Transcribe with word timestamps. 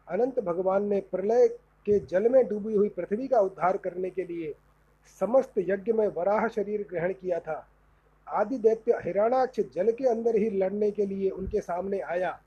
अनंत 0.07 0.39
भगवान 0.39 0.85
ने 0.85 0.99
प्रलय 0.99 1.47
के 1.85 1.99
जल 1.99 2.29
में 2.29 2.47
डूबी 2.47 2.73
हुई 2.73 2.89
पृथ्वी 2.89 3.27
का 3.27 3.39
उद्धार 3.39 3.77
करने 3.77 4.09
के 4.09 4.23
लिए 4.23 4.55
समस्त 5.19 5.53
यज्ञ 5.57 5.93
में 5.93 6.07
वराह 6.07 6.47
शरीर 6.47 6.87
ग्रहण 6.89 7.13
किया 7.13 7.39
था। 7.39 7.70
आदि 8.31 8.57
दैत्य 8.57 8.99
हिराणाक्ष 9.03 9.59
जल 9.75 9.91
के 9.91 10.07
अंदर 10.09 10.35
ही 10.35 10.49
लड़ने 10.49 10.91
के 10.91 11.05
लिए 11.05 11.29
उनके 11.29 11.61
सामने 11.61 11.99
आया। 11.99 12.39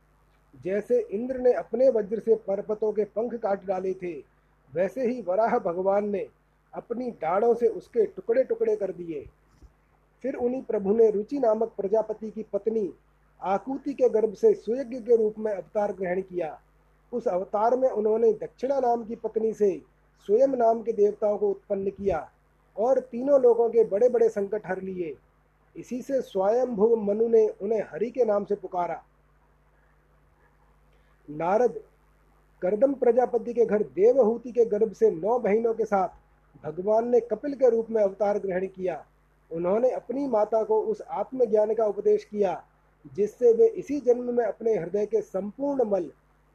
जैसे 0.65 1.01
इंद्र 1.01 1.39
ने 1.39 1.53
अपने 1.53 1.89
वज्र 1.89 2.21
से 2.21 2.35
पर्वतों 2.47 2.93
के 2.93 3.05
पंख 3.05 3.35
काट 3.35 3.65
डाले 3.67 3.93
थे, 3.95 4.13
वैसे 4.73 5.07
ही 5.07 5.21
वराह 5.23 5.59
भगवान 5.59 6.09
ने 6.09 6.27
अपनी 6.75 7.11
डाड़ों 7.23 7.55
से 7.55 7.69
उसके 7.69 8.05
टुकड़े 8.07 8.45
टुकड़े 8.45 8.77
कर 8.77 8.93
दिए। 8.93 9.25
फिर 10.25 10.35
उन्हीं 10.35 10.63
प्रभु 10.63 10.95
ने 10.95 11.11
रुचि 11.11 11.39
नामक 11.39 11.73
प्रजापति 11.77 12.31
की 12.31 12.43
पत्नी 12.53 12.91
आकुति 13.43 13.93
के 13.95 14.09
गर्भ 14.09 14.35
से 14.35 14.53
सुयज्ञ 14.55 14.98
के 14.98 15.17
रूप 15.17 15.39
में 15.39 15.53
अवतार 15.53 15.93
ग्रहण 15.93 16.21
किया। 16.21 16.59
उस 17.13 17.27
अवतार 17.29 17.77
में 17.77 17.89
उन्होंने 17.89 18.33
दक्षिणा 18.33 18.79
नाम 18.81 19.05
की 19.05 19.17
पत्नी 19.17 19.53
से 19.53 19.71
स्वयं 20.29 20.57
नाम 20.57 20.83
के 20.83 20.93
देवताओं 20.93 21.39
को 21.39 21.51
उत्पन्न 21.51 21.91
किया 21.91 22.29
और 22.77 23.01
तीनों 23.01 23.41
लोगों 23.43 23.69
के 23.69 23.85
बड़े 23.85 24.09
बड़े 24.09 24.29
संकट 24.29 24.67
हर 24.67 24.81
लिए। 24.83 25.15
इसी 25.77 26.03
से 26.03 26.20
स्वयंभुव 26.22 26.97
मनु 26.97 27.28
ने 27.28 27.47
उन्हें 27.62 27.80
हरि 27.83 28.11
के 28.11 28.25
नाम 28.25 28.44
से 28.44 28.55
पुकारा। 28.55 29.03
नारद 31.28 31.80
करदम 32.62 32.94
प्रजापति 32.94 33.53
के 33.55 33.64
घर 33.67 33.83
देवहूति 33.95 34.52
के 34.52 34.64
गर्भ 34.64 34.92
से 34.92 35.11
नौ 35.11 35.39
बहनों 35.39 35.75
के 35.75 35.84
साथ 35.84 36.08
भगवान 36.64 37.08
ने 37.08 37.20
कपिल 37.20 37.55
के 37.55 37.70
रूप 37.70 37.91
में 37.91 38.02
अवतार 38.02 38.39
ग्रहण 38.39 38.67
किया। 38.67 39.05
उन्होंने 39.51 39.90
अपनी 39.90 40.27
माता 40.29 40.63
को 40.63 40.80
उस 40.83 41.02
आत्मज्ञान 41.11 41.74
का 41.74 41.86
उपदेश 41.86 42.24
किया, 42.24 42.63
जिससे 43.17 43.52
वे 43.52 43.67
इसी 43.68 44.01
जन्म 44.01 44.34
में 44.34 44.45
अपने 44.45 44.74
हृदय 44.74 45.07
के 45.07 45.20
संपूर्ण 45.20 45.84
मल, 45.84 46.05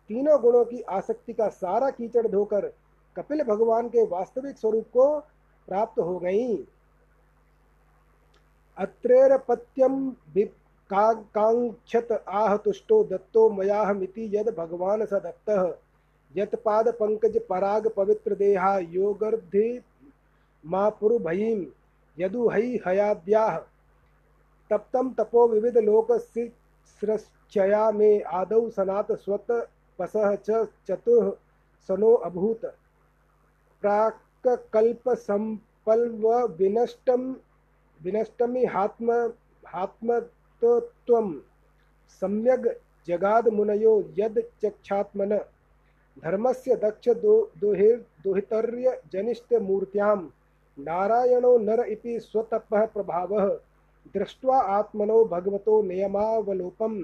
तीनों 0.10 0.40
गुणों 0.42 0.64
की 0.66 0.82
आसक्ति 0.82 1.34
का 1.34 1.48
सारा 1.48 1.90
कीचड़ 1.90 2.28
धोकर 2.28 2.74
कपिल 3.16 3.44
भगवान 3.44 3.90
के 3.90 4.06
वास्तविक 4.06 4.58
स्वरूप 4.58 4.86
को 4.94 5.20
प्राप्त 5.68 6.00
हो 6.00 6.18
गईं। 6.20 6.58
अत्रेरपत्यम 8.80 10.10
कांक्षत 10.90 12.12
आह 12.12 12.56
तुष्टो 12.58 13.04
दत्तो 13.04 13.50
मयाहमिति 13.50 14.30
यद 14.36 14.50
भगवान 14.58 15.06
स 15.06 15.14
दत्तः 15.14 15.72
यत्पाद 16.36 16.88
पंकज 16.90 17.38
पराग 17.50 17.88
पवित्र 17.88 18.36
देहा 18.36 18.78
योगर्धि 18.80 19.82
मा 20.64 20.90
पुरुभयीम 20.90 21.66
यदु 22.18 22.48
हई 22.50 22.80
हयाद्याह। 22.88 23.58
तप्तम 24.72 25.10
तपो 25.14 25.48
विविध 25.48 25.78
लोक 25.78 26.12
सृश्चया 27.02 27.90
में 27.92 28.24
आदौ 28.24 28.70
सनात 28.70 29.12
स्वत 29.12 29.48
पसह 30.00 30.36
च 30.36 30.68
चतुः 30.88 31.32
सनो 31.90 32.14
अभूत। 32.26 32.66
संपल्व 35.10 36.26
विनष्टम 38.02 38.58
हात्म 38.68 39.32
हात्मत्वं 39.68 41.42
सम्यग् 42.22 42.68
जगाद 43.08 43.50
मुनयो 43.50 44.04
यद 44.18 44.44
चक्षात्मन। 44.64 45.40
धर्मस्य 46.18 46.76
दक्ष 46.76 47.18
दो 47.18 47.52
दोहिर 47.58 48.06
दोहितर्य 48.24 49.02
जनिष्ठ 49.14 49.54
मूर्त्यां 49.62 50.30
नारायणो 50.78 51.58
नर 51.58 51.88
इति 51.88 52.20
स्वतपः 52.20 52.86
प्रभावः। 52.86 53.60
दृष्ट्वा 54.16 54.70
आत्मनो 54.70 55.26
भगवतो 55.26 55.82
नियमावलोपं 55.82 57.04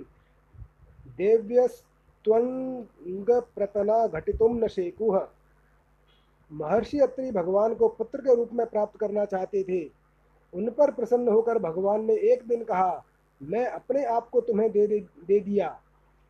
देव्यस्त्वङ्गप्रतना 1.17 4.07
घटितुं 4.07 4.55
न 4.55 4.67
शेकुः। 4.67 5.28
महर्षि 6.51 7.00
अत्रि 7.00 7.31
भगवान 7.31 7.73
को 7.73 7.89
पुत्र 7.89 8.22
के 8.22 8.35
रूप 8.35 8.50
में 8.53 8.67
प्राप्त 8.67 9.00
करना 9.00 9.25
चाहते 9.25 9.63
थे। 9.63 10.04
उन 10.55 10.69
पर 10.69 10.91
प्रसन्न 10.91 11.27
होकर 11.27 11.57
भगवान 11.59 12.05
ने 12.05 12.13
एक 12.31 12.47
दिन 12.47 12.63
कहा 12.63 13.03
मैं 13.41 13.66
अपने 13.66 14.03
आप 14.05 14.29
को 14.29 14.41
तुम्हें 14.41 14.71
दे, 14.71 14.85
दे, 14.88 14.99
दे 14.99 15.39
दिया। 15.39 15.77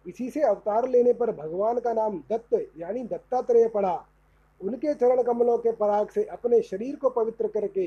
इसी 0.06 0.30
से 0.30 0.42
अवतार 0.42 0.88
लेने 0.90 1.14
पर 1.14 1.32
भगवान 1.32 1.80
का 1.80 1.94
नाम 1.94 2.18
दत्त 2.32 2.54
यानी 2.78 3.04
दत्तात्रेय 3.04 3.68
पड़ा। 3.68 3.96
उनके 4.62 4.94
चरण 4.94 5.22
कमलों 5.24 5.58
के 5.58 5.72
पराग 5.72 6.10
से 6.10 6.24
अपने 6.24 6.62
शरीर 6.62 6.96
को 6.96 7.10
पवित्र 7.10 7.48
करके 7.48 7.86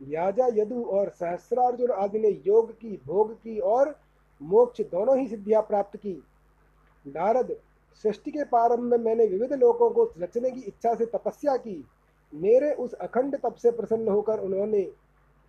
याजा 0.00 0.46
यदु 0.54 0.82
और 0.90 1.08
सहस्रार्जुन 1.10 1.90
आदि 1.92 2.18
ने 2.18 2.28
योग 2.46 2.72
की 2.72 3.00
भोग 3.06 3.32
की 3.34 3.58
और 3.58 3.94
मोक्ष 4.40 4.80
दोनों 4.82 5.18
ही 5.18 5.26
सिद्धियाँ 5.28 5.62
प्राप्त 5.62 5.96
की। 5.96 6.12
नारद 7.06 7.56
सृष्टि 8.04 8.30
के 8.30 8.44
प्रारंभ 8.44 8.82
में 8.82 8.98
मैंने 8.98 9.26
विविध 9.26 9.52
लोगों 9.52 9.90
को 9.90 10.04
रचने 10.18 10.50
की 10.50 10.60
इच्छा 10.60 10.94
से 10.94 11.06
तपस्या 11.06 11.56
की। 11.56 11.84
मेरे 12.32 12.72
उस 12.74 12.92
अखंड 12.92 13.36
तप 13.36 13.54
से 13.54 13.70
प्रसन्न 13.70 14.08
होकर 14.08 14.38
उन्होंने 14.38 14.82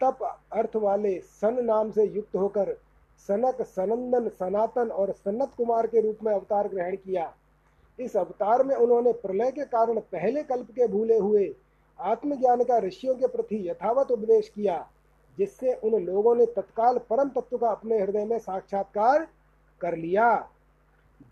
तप 0.04 0.24
अर्थ 0.54 0.76
वाले 0.76 1.20
सन 1.20 1.64
नाम 1.66 1.92
से 1.92 2.06
युक्त 2.06 2.36
होकर 2.36 2.74
सनक 3.30 3.62
सनंदन 3.64 4.30
सनातन 4.30 4.90
और 4.92 5.12
सन्नत 5.14 5.52
कुमार 5.58 5.88
के 5.88 6.02
रूप 6.02 6.24
में 6.24 6.34
अवतार 6.34 6.68
ग्रहण 6.68 6.96
किया। 6.96 7.34
इस 8.00 8.16
अवतार 8.18 8.64
में 8.64 8.76
उन्होंने 8.76 9.12
प्रलय 9.16 9.52
के 9.52 9.66
कारण 9.66 10.00
पहले 10.12 10.44
कल्प 10.44 10.72
के 10.72 10.88
भूले 10.88 11.18
हुए 11.18 11.54
आत्मज्ञान 12.00 12.64
का 12.64 12.78
ऋषियों 12.80 13.16
के 13.16 13.28
प्रति 13.28 13.68
यथावत 13.70 14.12
उपदेश 14.12 14.50
किया, 14.50 14.86
जिससे 15.38 15.74
उन 15.74 16.02
लोगों 16.04 16.36
ने 16.36 16.46
तत्काल 16.46 16.98
परम 17.10 17.30
तत्व 17.30 17.58
का 17.58 17.70
अपने 17.70 18.00
हृदय 18.00 18.26
में 18.26 18.38
साक्षात्कार 18.40 19.28
कर 19.82 19.98
लिया। 19.98 20.34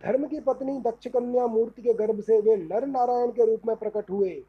धर्म 0.04 0.26
की 0.28 0.40
पत्नी 0.40 0.80
दक्ष 0.82 1.08
कन्या 1.08 1.46
मूर्ति 1.48 1.82
के 1.82 1.94
गर्भ 1.96 2.22
से 2.22 2.40
वे 2.42 2.56
नर 2.58 2.86
नारायण 2.88 3.32
के 3.32 3.46
रूप 3.46 3.66
में 3.68 3.76
प्रकट 3.76 4.10
हुए। 4.10 4.42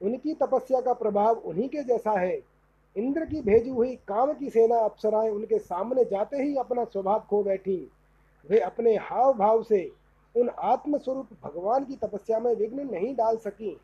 उनकी 0.00 0.34
तपस्या 0.34 0.80
का 0.80 0.92
प्रभाव 0.92 1.36
उन्हीं 1.36 1.68
के 1.68 1.82
जैसा 1.84 2.18
है। 2.20 2.38
इंद्र 2.96 3.24
की 3.24 3.40
भेजी 3.42 3.70
हुई 3.70 3.94
काम 4.08 4.32
की 4.32 4.50
सेना 4.50 4.76
अप्सराएँ 4.76 5.30
उनके 5.30 5.58
सामने 5.58 6.04
जाते 6.04 6.42
ही 6.42 6.56
अपना 6.56 6.84
स्वभाव 6.84 7.24
खो 7.30 7.42
बैठी। 7.42 7.76
वे 8.50 8.58
अपने 8.60 8.96
हाव 8.96 9.32
भाव 9.34 9.62
से 9.62 9.90
उन 10.34 10.48
आत्मस्वरूप 10.48 11.28
भगवान 11.44 11.84
की 11.84 11.96
तपस्या 11.96 12.38
में 12.40 12.54
विघ्न 12.54 12.88
नहीं 12.90 13.14
डाल 13.14 13.36
सकी। 13.36 13.76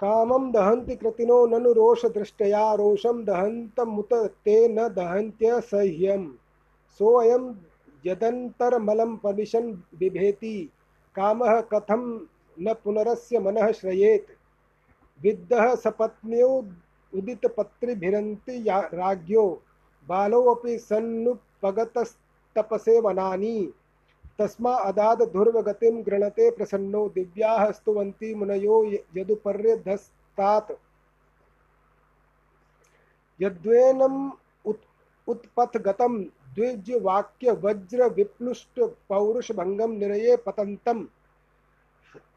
कामं 0.00 0.50
दहंति 0.52 0.96
कृतिनो 0.96 1.44
ननु 1.46 1.72
रोष 1.72 2.04
दृष्टया 2.06 2.72
रोषम 2.74 3.24
दहंत 3.24 3.80
मुत 3.80 4.12
ते 4.44 4.56
न 4.68 4.88
दहन्त्यसह्यं 4.88 6.26
सोऽयं 7.00 7.52
यदन्तरमलं 8.04 9.16
पविशन् 9.16 9.72
बिभेति। 9.98 10.70
काम 11.16 11.40
कथं 11.72 12.02
न 12.60 12.74
पुनरस्य 12.74 13.38
मनः 13.38 13.72
श्रयेत्। 13.72 14.30
विद्धः 15.22 15.74
सपत्न्यो 15.74 16.48
उदितपत्रिभिरन्ति 17.14 18.64
राज्ञो। 18.70 19.62
बालोऽपि 20.08 20.78
सन्नुपगतस्तत्त्वं 20.78 22.22
तपसे 22.56 23.00
वनानी। 23.00 23.72
तस्मा 24.38 24.74
अदाद 24.74 25.22
ध्रुवगति 25.22 25.90
गृणते 25.90 26.50
प्रसन्नो। 26.50 27.08
दिव्याः 27.08 27.70
स्तुवन्ति 27.72 28.34
मुनयो 28.34 28.84
यदुपर्यधस्तात्। 29.16 30.72
यद्वेनम 33.40 34.32
उत, 34.64 34.80
उत्पथ 35.28 35.78
गतम 35.78 36.22
द्विज 36.54 36.92
वाक्य 37.02 37.52
वज्र 37.52 38.08
विप्लुष्ट 38.08 38.80
पौरुष 38.80 39.52
भंगम 39.52 39.90
निरये 39.92 40.36
पतंतम 40.36 41.08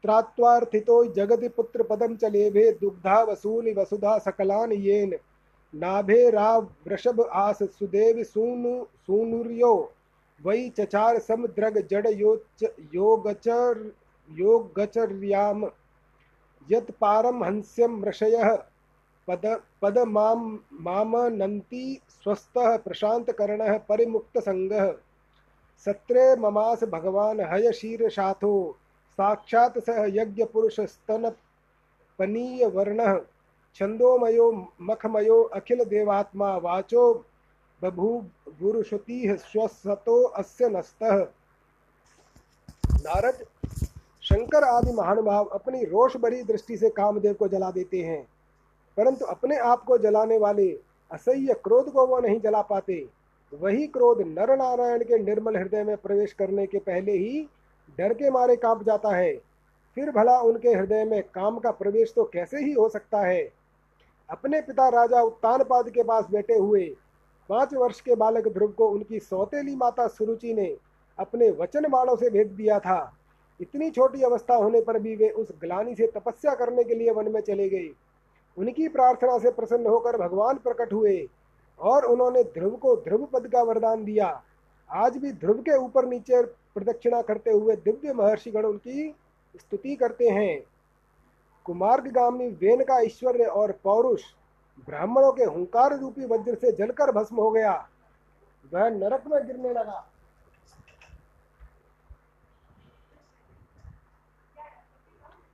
त्रात्वार्थितो 0.02 1.04
जगति 1.14 1.48
पुत्र 1.48 1.82
पदम 1.82 2.14
चलेभे 2.16 2.70
दुग्धा 2.80 3.22
वसूनि 3.22 3.72
वसुधा 3.72 4.18
सकलान 4.18 4.72
येन। 4.72 5.14
नाभे 5.74 6.30
राव 6.30 6.62
वृषभ 6.86 7.20
आस 7.32 7.62
सुदेव 7.62 8.22
सूनु 8.24 8.84
सूनुर्यो 9.06 9.74
वै 10.40 10.68
चचार 10.68 11.18
सम 11.18 11.46
द्रग 11.46 11.78
जड 11.86 12.06
योच 12.06 12.64
योगचर 12.94 13.92
योगचर्याम। 14.30 15.64
यत 16.68 16.90
पारम 16.90 17.44
हंस्यम 17.44 18.04
ऋषयः 18.04 18.54
पद 19.28 19.60
पद 19.82 19.98
माम 20.08 20.58
मामनन्ति 20.80 22.00
स्वस्थः 22.10 22.76
प्रशान्तकर्णः 22.76 23.78
परिमुक्तसङ्गः। 23.78 24.92
सत्रे 25.86 26.36
ममास 26.36 26.84
भगवान् 26.84 27.40
हयशीर्षाथो 27.40 28.54
साक्षात् 29.18 29.78
सह 29.78 30.04
यज्ञपुरुष 30.14 30.80
स्तन 30.80 31.28
पनीय 32.18 32.62
यज्ञपुरुषस्तनपनीयवर्णः, 32.64 33.20
छन्दोमयो 33.76 34.50
मखमयो 34.80 35.42
अखिलदेवात्मा 35.54 36.56
वाचो 36.56 37.04
बभूवुरुषुतिः 37.82 39.34
स्वसतो 39.36 40.22
अस्य 40.22 40.68
नस्तः। 40.68 41.16
नारद, 42.94 43.44
शंकर 44.22 44.64
आदि 44.64 44.92
महानुभाव 44.92 45.44
अपनी 45.44 45.84
रोष 45.84 46.16
भरी 46.16 46.42
दृष्टि 46.42 46.76
से 46.76 46.90
कामदेव 46.90 47.34
को 47.34 47.48
जला 47.48 47.70
देते 47.70 48.02
हैं, 48.02 48.22
परंतु 48.96 49.24
अपने 49.26 49.56
आप 49.56 49.84
को 49.84 49.98
जलाने 49.98 50.38
वाले 50.38 50.68
असह्य 51.10 51.54
क्रोध 51.64 51.92
को 51.92 52.06
वो 52.06 52.20
नहीं 52.20 52.40
जला 52.40 52.62
पाते। 52.62 53.08
वही 53.52 53.86
क्रोध 53.86 54.20
नर 54.20 54.56
नारायण 54.56 55.04
के 55.04 55.18
निर्मल 55.18 55.56
हृदय 55.56 55.84
में 55.84 55.96
प्रवेश 55.96 56.32
करने 56.32 56.66
के 56.66 56.78
पहले 56.78 57.12
ही 57.12 57.48
डर 57.98 58.14
के 58.14 58.30
मारे 58.30 58.56
काँप 58.56 58.82
जाता 58.82 59.14
है। 59.16 59.32
फिर 59.96 60.10
भला 60.10 60.38
उनके 60.40 60.68
हृदय 60.68 61.04
में 61.04 61.22
काम 61.24 61.58
का 61.58 61.70
प्रवेश 61.70 62.12
तो 62.16 62.24
कैसे 62.24 62.58
ही 62.58 62.72
हो 62.72 62.88
सकता 62.88 63.20
है? 63.20 63.42
अपने 64.28 64.60
पिता 64.60 64.88
राजा 64.88 65.22
उत्तानपाद 65.22 65.88
के 65.90 66.02
पास 66.02 66.26
बैठे 66.30 66.54
हुए 66.54 66.84
पाँच 67.50 67.74
वर्ष 67.74 68.00
के 68.00 68.14
बालक 68.14 68.48
ध्रुव 68.48 68.70
को 68.70 68.88
उनकी 68.88 69.18
सौतेली 69.18 69.74
माता 69.76 70.06
सुरुचि 70.06 70.52
ने 70.54 70.76
अपने 71.18 71.50
वचन 71.50 71.88
बाणों 71.88 72.16
से 72.16 72.30
भेज 72.30 72.48
दिया 72.48 72.78
था। 72.78 73.16
इतनी 73.60 73.90
छोटी 73.90 74.22
अवस्था 74.22 74.54
होने 74.54 74.80
पर 74.80 74.98
भी 74.98 75.16
वे 75.16 75.28
उस 75.30 75.48
ग्लानी 75.60 75.94
से 75.94 76.06
तपस्या 76.06 76.54
करने 76.54 76.84
के 76.84 76.94
लिए 76.94 77.10
वन 77.10 77.30
में 77.32 77.40
चले 77.40 77.68
गए। 77.68 77.90
उनकी 78.56 78.88
प्रार्थना 78.88 79.38
से 79.38 79.50
प्रसन्न 79.50 79.86
होकर 79.86 80.16
भगवान 80.18 80.56
प्रकट 80.56 80.92
हुए 80.92 81.28
और 81.80 82.04
उन्होंने 82.04 82.42
ध्रुव 82.44 82.76
को 82.76 82.94
ध्रुव 82.96 83.26
पद 83.32 83.46
का 83.46 83.62
वरदान 83.62 84.04
दिया। 84.04 84.42
आज 84.90 85.16
भी 85.16 85.32
ध्रुव 85.32 85.58
के 85.58 85.76
ऊपर 85.76 86.06
नीचे 86.06 86.42
प्रदक्षिणा 86.76 87.20
करते 87.22 87.50
हुए 87.50 87.76
दिव्य 87.76 88.12
महर्षिगण 88.12 88.64
उनकी 88.64 89.10
स्तुति 89.54 89.94
करते 89.94 90.28
हैं। 90.28 90.62
कुमार्गामी 91.66 92.48
वेन 92.60 92.84
का 92.84 93.00
ऐश्वर्य 93.00 93.44
और 93.44 93.72
पौरुष 93.84 94.22
ब्राह्मणों 94.88 95.32
के 95.32 95.44
हुंकार 95.44 95.98
रूपी 95.98 96.26
वज्र 96.26 96.54
से 96.54 96.72
जलकर 96.72 97.12
भस्म 97.12 97.36
हो 97.36 97.50
गया। 97.50 97.72
वह 98.72 98.88
नरक 98.90 99.26
में 99.26 99.46
गिरने 99.46 99.72
लगा। 99.72 100.06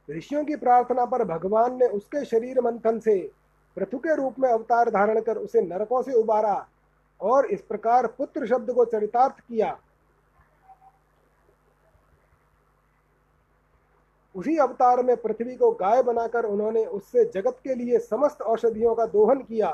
ऋषियों 0.09 0.45
की 0.45 0.57
प्रार्थना 0.57 1.05
पर 1.05 1.25
भगवान 1.25 1.77
ने 1.77 1.87
उसके 1.87 2.25
शरीर 2.25 2.61
मंथन 2.61 2.99
से 2.99 3.19
पृथु 3.77 3.99
के 3.99 4.15
रूप 4.17 4.39
में 4.39 4.49
अवतार 4.51 4.91
धारण 4.91 5.21
कर 5.21 5.37
उसे 5.37 5.63
नरकों 5.63 6.03
से 6.03 6.13
उबारा 6.13 6.67
और 7.21 7.47
इस 7.47 7.63
प्रकार 7.63 8.07
पुत्र 8.09 8.47
शब्द 8.47 8.71
को 8.71 8.85
चरितार्थ 8.85 9.41
किया। 9.41 9.77
उसी 14.37 14.56
अवतार 14.56 15.03
में 15.03 15.17
पृथ्वी 15.17 15.55
को 15.56 15.71
गाय 15.73 16.03
बनाकर 16.03 16.44
उन्होंने 16.44 16.85
उससे 16.87 17.25
जगत 17.25 17.59
के 17.65 17.75
लिए 17.75 17.99
समस्त 17.99 18.43
औषधियों 18.43 18.94
का 18.94 19.06
दोहन 19.06 19.38
किया। 19.38 19.69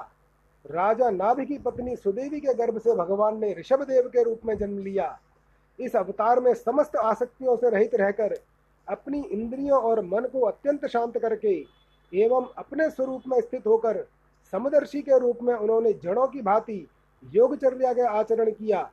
राजा 0.64 1.10
नाभि 1.10 1.46
की 1.46 1.58
पत्नी 1.58 1.96
सुदेवी 1.96 2.40
के 2.40 2.54
गर्भ 2.54 2.78
से 2.78 2.94
भगवान 2.96 3.40
ने 3.40 3.54
ऋषभ 3.58 3.82
देव 3.82 4.08
के 4.08 4.22
रूप 4.22 4.40
में 4.46 4.56
जन्म 4.58 4.78
लिया। 4.78 5.18
इस 5.78 5.96
अवतार 5.96 6.40
में 6.40 6.52
समस्त 6.54 6.96
आसक्तियों 6.96 7.56
से 7.56 7.70
रहित 7.70 7.94
रहकर 7.94 8.36
अपनी 8.88 9.22
इंद्रियों 9.22 9.80
और 9.80 10.04
मन 10.04 10.28
को 10.32 10.40
अत्यंत 10.40 10.86
शांत 10.86 11.18
करके 11.18 11.54
एवं 12.12 12.46
अपने 12.58 12.88
स्वरूप 12.90 13.22
में 13.28 13.40
स्थित 13.40 13.66
होकर 13.66 14.04
समदर्शी 14.52 15.02
के 15.02 15.18
रूप 15.18 15.42
में 15.42 15.54
उन्होंने 15.54 15.92
जड़ों 16.02 16.26
की 16.26 16.42
भांति 16.42 16.86
योगचर्या 17.22 17.92
का 17.92 18.10
आचरण 18.10 18.50
किया। 18.50 18.88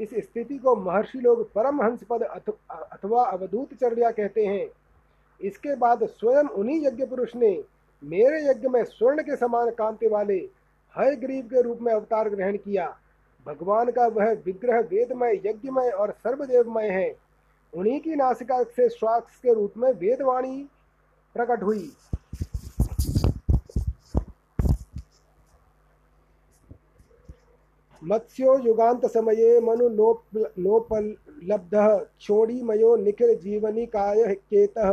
इस 0.00 0.10
स्थिति 0.18 0.58
को 0.58 0.76
महर्षि 0.76 1.18
लोग 1.18 1.50
परमहंस 1.52 2.04
पद 2.10 2.22
अथवा 2.22 3.24
अवधूत 3.24 3.74
चर्या 3.74 4.10
कहते 4.10 4.46
हैं। 4.46 4.66
इसके 5.42 5.74
बाद 5.76 6.04
स्वयं 6.04 6.48
उन्हीं 6.48 6.80
यज्ञ 6.86 7.04
पुरुष 7.06 7.34
ने 7.36 7.52
मेरे 8.02 8.44
यज्ञ 8.50 8.68
में 8.68 8.82
स्वर्ण 8.84 9.22
के 9.22 9.36
समान 9.36 9.70
कांति 9.70 10.08
वाले 10.08 10.38
हय 10.94 11.16
ग्रीव 11.16 11.44
के 11.44 11.62
रूप 11.62 11.78
में 11.82 11.92
अवतार 11.92 12.28
ग्रहण 12.30 12.56
किया। 12.56 12.86
भगवान 13.46 13.90
का 13.90 14.06
वह 14.06 14.32
विग्रह 14.46 14.80
वेदमय, 14.80 15.40
यज्ञमय 15.46 15.90
और 15.90 16.10
सर्वदेवमय 16.10 16.88
है। 16.88 17.16
उन्हीं 17.72 18.00
की 18.00 18.14
नासिका 18.14 18.62
से 18.62 18.88
श्वास 18.88 19.40
के 19.42 19.54
रूप 19.54 19.74
में 19.76 19.90
वेदवाणी 19.92 20.68
प्रकट 21.34 21.62
हुई। 21.62 21.90
मत्स्यो 28.02 28.58
युगांत 28.58 29.06
समये 29.06 29.60
मनु 29.60 29.88
नोप 29.88 30.22
नोपलब्ध 30.58 31.74
क्षोणीमयो 31.74 32.94
निखिल 32.96 33.34
जीवनी 33.34 33.86
काय 33.86 34.34
केतः। 34.34 34.90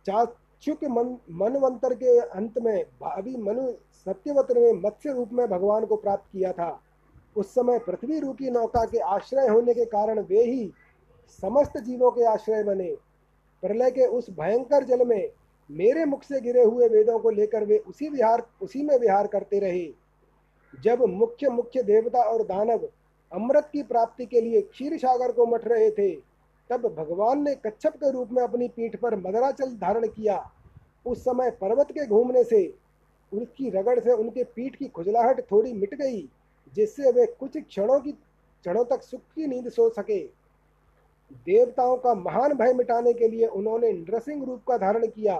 चाक्षुक 0.06 0.84
मन 0.84 1.16
मनवंतर 1.30 1.94
के 1.94 2.18
अंत 2.18 2.58
में 2.58 2.84
भावी 3.00 3.36
मनु 3.36 3.70
सत्यवत 4.06 4.48
ने 4.52 4.72
मत्स्य 4.72 5.12
रूप 5.12 5.32
में 5.32 5.46
भगवान 5.48 5.86
को 5.86 5.96
प्राप्त 5.96 6.32
किया 6.32 6.52
था। 6.52 6.70
उस 7.36 7.54
समय 7.54 7.78
पृथ्वी 7.78 8.18
रूपी 8.20 8.50
नौका 8.50 8.84
के 8.84 8.98
आश्रय 8.98 9.48
होने 9.48 9.74
के 9.74 9.84
कारण 9.84 10.20
वे 10.20 10.44
ही 10.44 10.70
समस्त 11.42 11.78
जीवों 11.78 12.10
के 12.10 12.24
आश्रय 12.24 12.62
बने। 12.62 12.90
प्रलय 13.62 13.90
के 13.90 14.06
उस 14.06 14.30
भयंकर 14.30 14.84
जल 14.84 15.04
में 15.06 15.30
मेरे 15.70 16.04
मुख 16.04 16.22
से 16.22 16.40
गिरे 16.40 16.62
हुए 16.62 16.88
वेदों 16.88 17.18
को 17.18 17.30
लेकर 17.30 17.64
वे 17.64 17.78
उसी 17.78 18.08
विहार, 18.08 18.46
उसी 18.62 18.82
में 18.82 18.96
विहार 18.98 19.26
करते 19.26 19.58
रहे। 19.58 19.86
जब 20.74 21.02
मुख्य 21.02 21.48
मुख्य 21.48 21.82
देवता 21.82 22.22
और 22.22 22.42
दानव 22.42 22.88
अमृत 23.32 23.68
की 23.72 23.82
प्राप्ति 23.82 24.26
के 24.26 24.40
लिए 24.40 24.60
क्षीर 24.62 24.96
सागर 24.98 25.32
को 25.32 25.46
मठ 25.46 25.66
रहे 25.68 25.90
थे, 25.90 26.10
तब 26.70 26.86
भगवान 26.98 27.42
ने 27.42 27.54
कच्छप 27.56 27.96
के 27.96 28.10
रूप 28.10 28.32
में 28.32 28.42
अपनी 28.42 28.68
पीठ 28.68 28.96
पर 28.96 29.16
मदराचल 29.16 29.74
धारण 29.76 30.06
किया। 30.06 30.38
उस 31.06 31.24
समय 31.24 31.50
पर्वत 31.50 31.90
के 31.90 32.06
घूमने 32.06 32.44
से 32.44 32.66
उसकी 33.32 33.70
रगड़ 33.70 33.98
से 34.00 34.12
उनके 34.12 34.44
पीठ 34.44 34.76
की 34.76 34.88
खुजलाहट 34.88 35.40
थोड़ी 35.50 35.72
मिट 35.72 35.94
गई। 35.94 36.20
जिससे 36.72 37.10
वे 37.10 37.26
कुछ 37.26 37.56
क्षणों 37.56 38.00
की, 38.00 38.12
क्षणों 38.12 38.84
तक 38.84 39.02
सुख 39.02 39.20
की 39.20 39.46
नींद 39.46 39.68
सो 39.68 39.88
सके। 39.88 40.18
देवताओं 41.46 41.96
का 41.96 42.14
महान 42.14 42.54
भय 42.54 42.72
मिटाने 42.72 43.12
के 43.12 43.28
लिए 43.28 43.46
उन्होंने 43.46 43.92
नृसिंह 43.92 44.44
रूप 44.44 44.62
का 44.68 44.76
धारण 44.78 45.06
किया। 45.06 45.36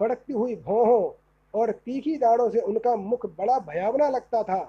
फड़कती 0.00 0.32
हुई 0.32 0.56
भौहों 0.56 1.10
और 1.54 1.70
तीखी 1.70 2.16
दाढ़ों 2.16 2.48
से 2.50 2.60
उनका 2.60 2.96
मुख 2.96 3.26
बड़ा 3.26 3.58
भयावना 3.58 4.08
लगता 4.08 4.42
था। 4.42 4.60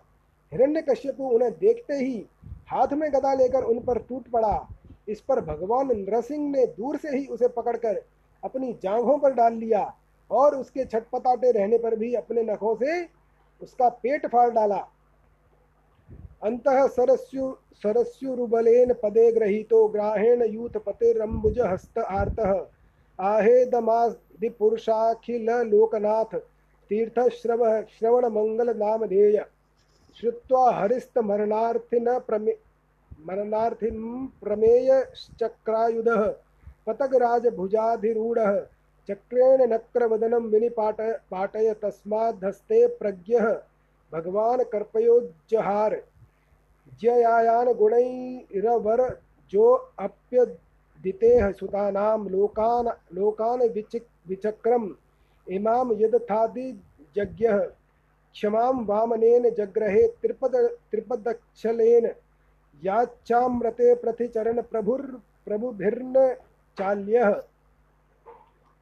हिरण्यकश्यपु 0.52 1.24
उन्हें 1.24 1.52
देखते 1.52 1.94
ही 1.94 2.26
हाथ 2.68 2.94
में 2.94 3.12
गदा 3.14 3.34
लेकर 3.34 3.64
उन 3.64 3.80
पर 3.80 4.00
टूट 4.00 4.28
पड़ा। 4.28 4.68
इस 5.10 5.22
पर 5.22 5.42
भगवान 5.42 5.88
नरसिंह 5.92 6.50
ने 6.50 6.66
दूर 6.68 6.98
से 6.98 7.18
ही 7.18 7.26
उसे 7.26 7.48
पकड़कर 7.48 8.02
अपनी 8.44 8.74
जांघों 8.74 9.18
पर 9.18 9.34
डाल 9.34 9.54
लिया 9.54 9.94
और 10.32 10.56
उसके 10.56 10.86
छटपटाटे 10.86 11.52
रहने 11.52 11.78
पर 11.78 11.96
भी 11.96 12.14
अपने 12.14 12.44
नखों 12.44 12.76
से 12.76 13.04
उसका 13.62 13.90
पेट 13.90 14.26
फाड़ 14.26 14.50
डाला। 14.50 14.88
अंतः 16.44 16.88
सरस्यु, 16.88 17.56
सरस्युरुबलेन 17.74 18.94
पदे 18.94 19.32
ग्रहीतो, 19.32 19.88
ग्राहेण 19.88 20.44
यूथ 20.44 20.70
पतेरम्बुज 20.70 21.60
हस्त 21.60 22.00
आर्तः। 22.00 22.66
आहेदमादिपुरुषाखिल 23.20 25.50
लोकनाथ 25.50 26.40
तीर्थ 26.90 27.30
श्रव 27.30 27.82
श्रवण 27.82 28.26
मंगल 28.26 28.78
नामधेय 28.78 29.46
श्रुत्वा 30.20 30.72
हरिस्त 30.72 31.18
मरणार्थिन 31.18 32.20
प्रमे, 32.20 32.58
मरणार्थिं 33.26 34.28
प्रमेयश्चक्रायुधः। 34.28 36.36
पतगराजभुजाधिरूढः, 36.88 38.66
चक्रेण 39.08 39.74
नक्रवदनं 39.74 40.40
विनिपाट, 40.40 41.22
पाटय 41.32 41.74
तस्माद्धस्ते 41.74 42.88
प्रज्ञः। 42.88 43.62
भगवान् 44.14 44.64
कर्पयोज्जहार 44.64 46.02
ज्ययायान 47.00 47.72
गुणैरवर 47.74 49.02
जो 49.54 49.66
अप्यदितेह 50.00 51.52
सुतानां 51.52 52.18
लोकान् 52.30 52.90
लोकान् 53.14 53.62
विचिक 53.70 54.06
विचक्रम। 54.28 54.90
इमां 55.48 55.86
यदथादिजज्ञः 55.94 57.58
क्षमां 58.36 58.74
वामनेन 58.86 59.50
जग्रहे 59.50 60.08
त्रिपद 60.22 60.56
त्रिपदक्षलेन। 60.92 62.06
याच्चामृते 62.82 63.94
प्रतिचरण 63.96 64.62
प्रभुर 64.62 65.02
प्रभुभिर्न 65.46 66.14
चाल्यः। 66.78 67.32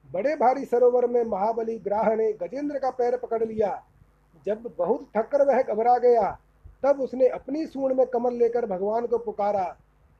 बड़े 0.09 0.35
भारी 0.35 0.65
सरोवर 0.65 1.07
में 1.07 1.23
महाबली 1.23 1.77
ग्राह 1.79 2.13
ने 2.15 2.31
गजेंद्र 2.33 2.79
का 2.79 2.89
पैर 2.89 3.17
पकड़ 3.17 3.43
लिया। 3.43 3.71
जब 4.45 4.71
बहुत 4.77 5.07
थककर 5.17 5.45
वह 5.47 5.61
घबरा 5.63 5.97
गया 5.97 6.37
तब 6.83 7.01
उसने 7.01 7.27
अपनी 7.27 7.65
सूंड 7.65 7.93
में 7.93 8.05
कमल 8.07 8.33
लेकर 8.33 8.65
भगवान 8.65 9.07
को 9.07 9.17
पुकारा, 9.17 9.65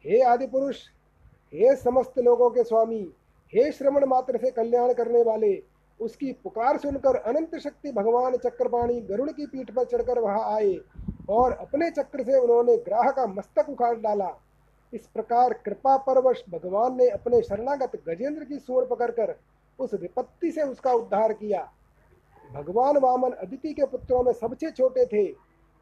हे 0.06 0.22
आदि 0.24 0.48
पुरुष 0.48 0.78
हे 1.54 1.76
समस्त 1.76 2.20
लोगों 2.20 2.50
के 2.50 2.64
स्वामी, 2.64 3.02
हे 3.54 3.72
श्रवण 3.72 4.06
मात्र 4.06 4.38
से 4.38 4.52
कल्याण 4.52 4.94
करने 4.94 5.22
वाले, 5.24 5.62
उसकी 6.00 6.32
पुकार 6.34 6.78
सुनकर 6.78 7.16
अनंत 7.16 7.56
शक्ति 7.56 7.92
भगवान 7.92 8.36
चक्रपाणी 8.38 9.00
गरुड़ 9.02 9.30
की 9.30 9.46
पीठ 9.46 9.72
पर 9.72 9.84
चढ़कर 9.84 10.20
वहाँ 10.20 10.56
आए 10.56 10.76
और 11.30 11.52
अपने 11.52 11.90
चक्र 11.92 12.24
से 12.24 12.38
उन्होंने 12.38 12.78
ग्राह 12.78 13.10
का 13.12 13.26
मस्तक 13.28 13.70
उखाड़ 13.70 13.96
डाला। 13.98 14.30
इस 14.94 15.08
प्रकार 15.08 15.54
कृपा 15.66 15.98
परवश 15.98 16.44
भगवान 16.50 16.96
ने 16.98 17.08
अपने 17.10 17.42
शरणागत 17.42 18.02
गजेंद्र 18.08 18.44
की 18.44 18.60
सूर 18.60 18.86
पकड़कर 18.86 19.36
उस 19.80 19.94
विपत्ति 19.94 20.52
से 20.52 20.62
उसका 20.62 20.94
उद्धार 20.94 21.34
किया। 21.34 21.68
भगवान 22.50 22.98
वामन 22.98 23.32
अदिति 23.34 23.74
के 23.74 23.86
पुत्रों 23.86 24.24
में 24.24 24.32
सबसे 24.34 24.72
छोटे 24.72 25.06
थे। 25.06 25.26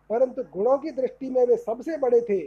परंतु 0.09 0.43
गुणों 0.53 0.77
की 0.77 0.91
दृष्टि 0.91 1.29
में 1.29 1.45
वे 1.45 1.57
सबसे 1.57 1.97
बड़े 1.97 2.21
थे, 2.21 2.39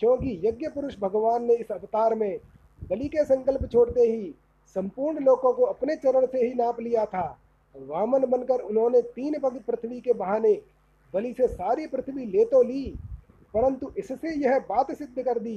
क्योंकि 0.00 0.40
यज्ञ 0.44 0.68
पुरुष 0.68 0.98
भगवान 1.00 1.44
ने 1.44 1.54
इस 1.54 1.72
अवतार 1.72 2.14
में 2.14 2.38
बलि 2.80 3.08
के 3.08 3.24
संकल्प 3.24 3.68
छोड़ते 3.72 4.00
ही 4.02 4.34
संपूर्ण 4.76 5.24
लोगों 5.24 5.52
को 5.52 5.64
अपने 5.64 5.96
चरण 5.96 6.26
से 6.26 6.46
ही 6.46 6.54
नाप 6.54 6.80
लिया 6.80 7.04
था। 7.06 7.26
वामन 7.74 8.24
बनकर 8.26 8.60
उन्होंने 8.60 9.00
तीन 9.02 9.38
पग 9.40 9.60
पृथ्वी 9.66 10.00
के 10.00 10.12
बहाने 10.14 10.52
बलि 11.14 11.32
से 11.32 11.46
सारी 11.48 11.86
पृथ्वी 11.86 12.24
ले 12.26 12.44
तो 12.44 12.62
ली, 12.62 12.84
परंतु 13.54 13.92
इससे 13.98 14.34
यह 14.36 14.58
बात 14.68 14.90
सिद्ध 14.92 15.22
कर 15.22 15.38
दी 15.38 15.56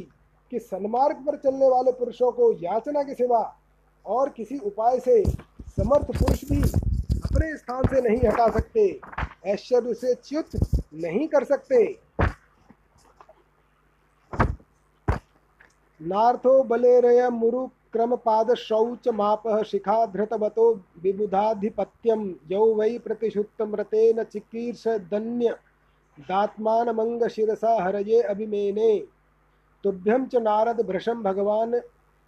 कि 0.51 0.59
सन्मार्ग 0.59 1.25
पर 1.25 1.35
चलने 1.39 1.69
वाले 1.69 1.91
पुरुषों 1.93 2.31
को 2.31 2.51
याचना 2.55 3.03
के 3.03 3.13
सिवा 3.13 3.41
और 4.05 4.29
किसी 4.29 4.57
उपाय 4.59 4.99
से 4.99 5.23
समर्थ 5.71 6.11
पुरुष 6.13 6.43
भी 6.51 6.61
अपने 6.61 7.55
स्थान 7.57 7.87
से 7.87 8.01
नहीं 8.01 8.19
हटा 8.19 8.47
सकते। 8.51 8.87
ऐश्वर्य 9.45 9.93
से 9.93 10.13
च्युत 10.15 10.55
नहीं 10.93 11.27
कर 11.27 11.43
सकते। 11.43 11.79
नार्थो 16.01 16.63
बलेरय 16.63 17.29
मुरु 17.29 17.65
क्रम 17.93 18.15
पाद 18.15 18.53
शौच 18.55 19.07
माप 19.07 19.43
शिखा 19.65 20.05
धृतवतो 20.05 20.65
विबुधाधिपत्यम 21.03 22.23
यौ 22.51 22.65
वै 22.75 22.97
प्रतिशुत्तमृतेन 22.97 24.23
चिकीर्ष 24.23 24.87
दन्य 25.11 25.55
दात्मानमंग 26.17 27.27
शिरसा 27.27 27.73
हरये 27.83 28.21
अभिमेने। 28.25 28.91
तुभ्यं 29.83 30.25
च 30.25 30.35
नारद 30.41 30.81
भृशं 30.87 31.23
भगवान् 31.23 31.75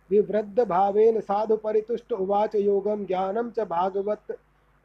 विवृद्ध 0.09 0.59
भावेन 0.65 1.19
साधु 1.21 1.55
परितुष्ट 1.57 2.13
उवाच 2.13 2.55
योगम 2.55 3.05
ज्ञानम 3.05 3.49
च 3.49 3.67
भागवत 3.69 4.37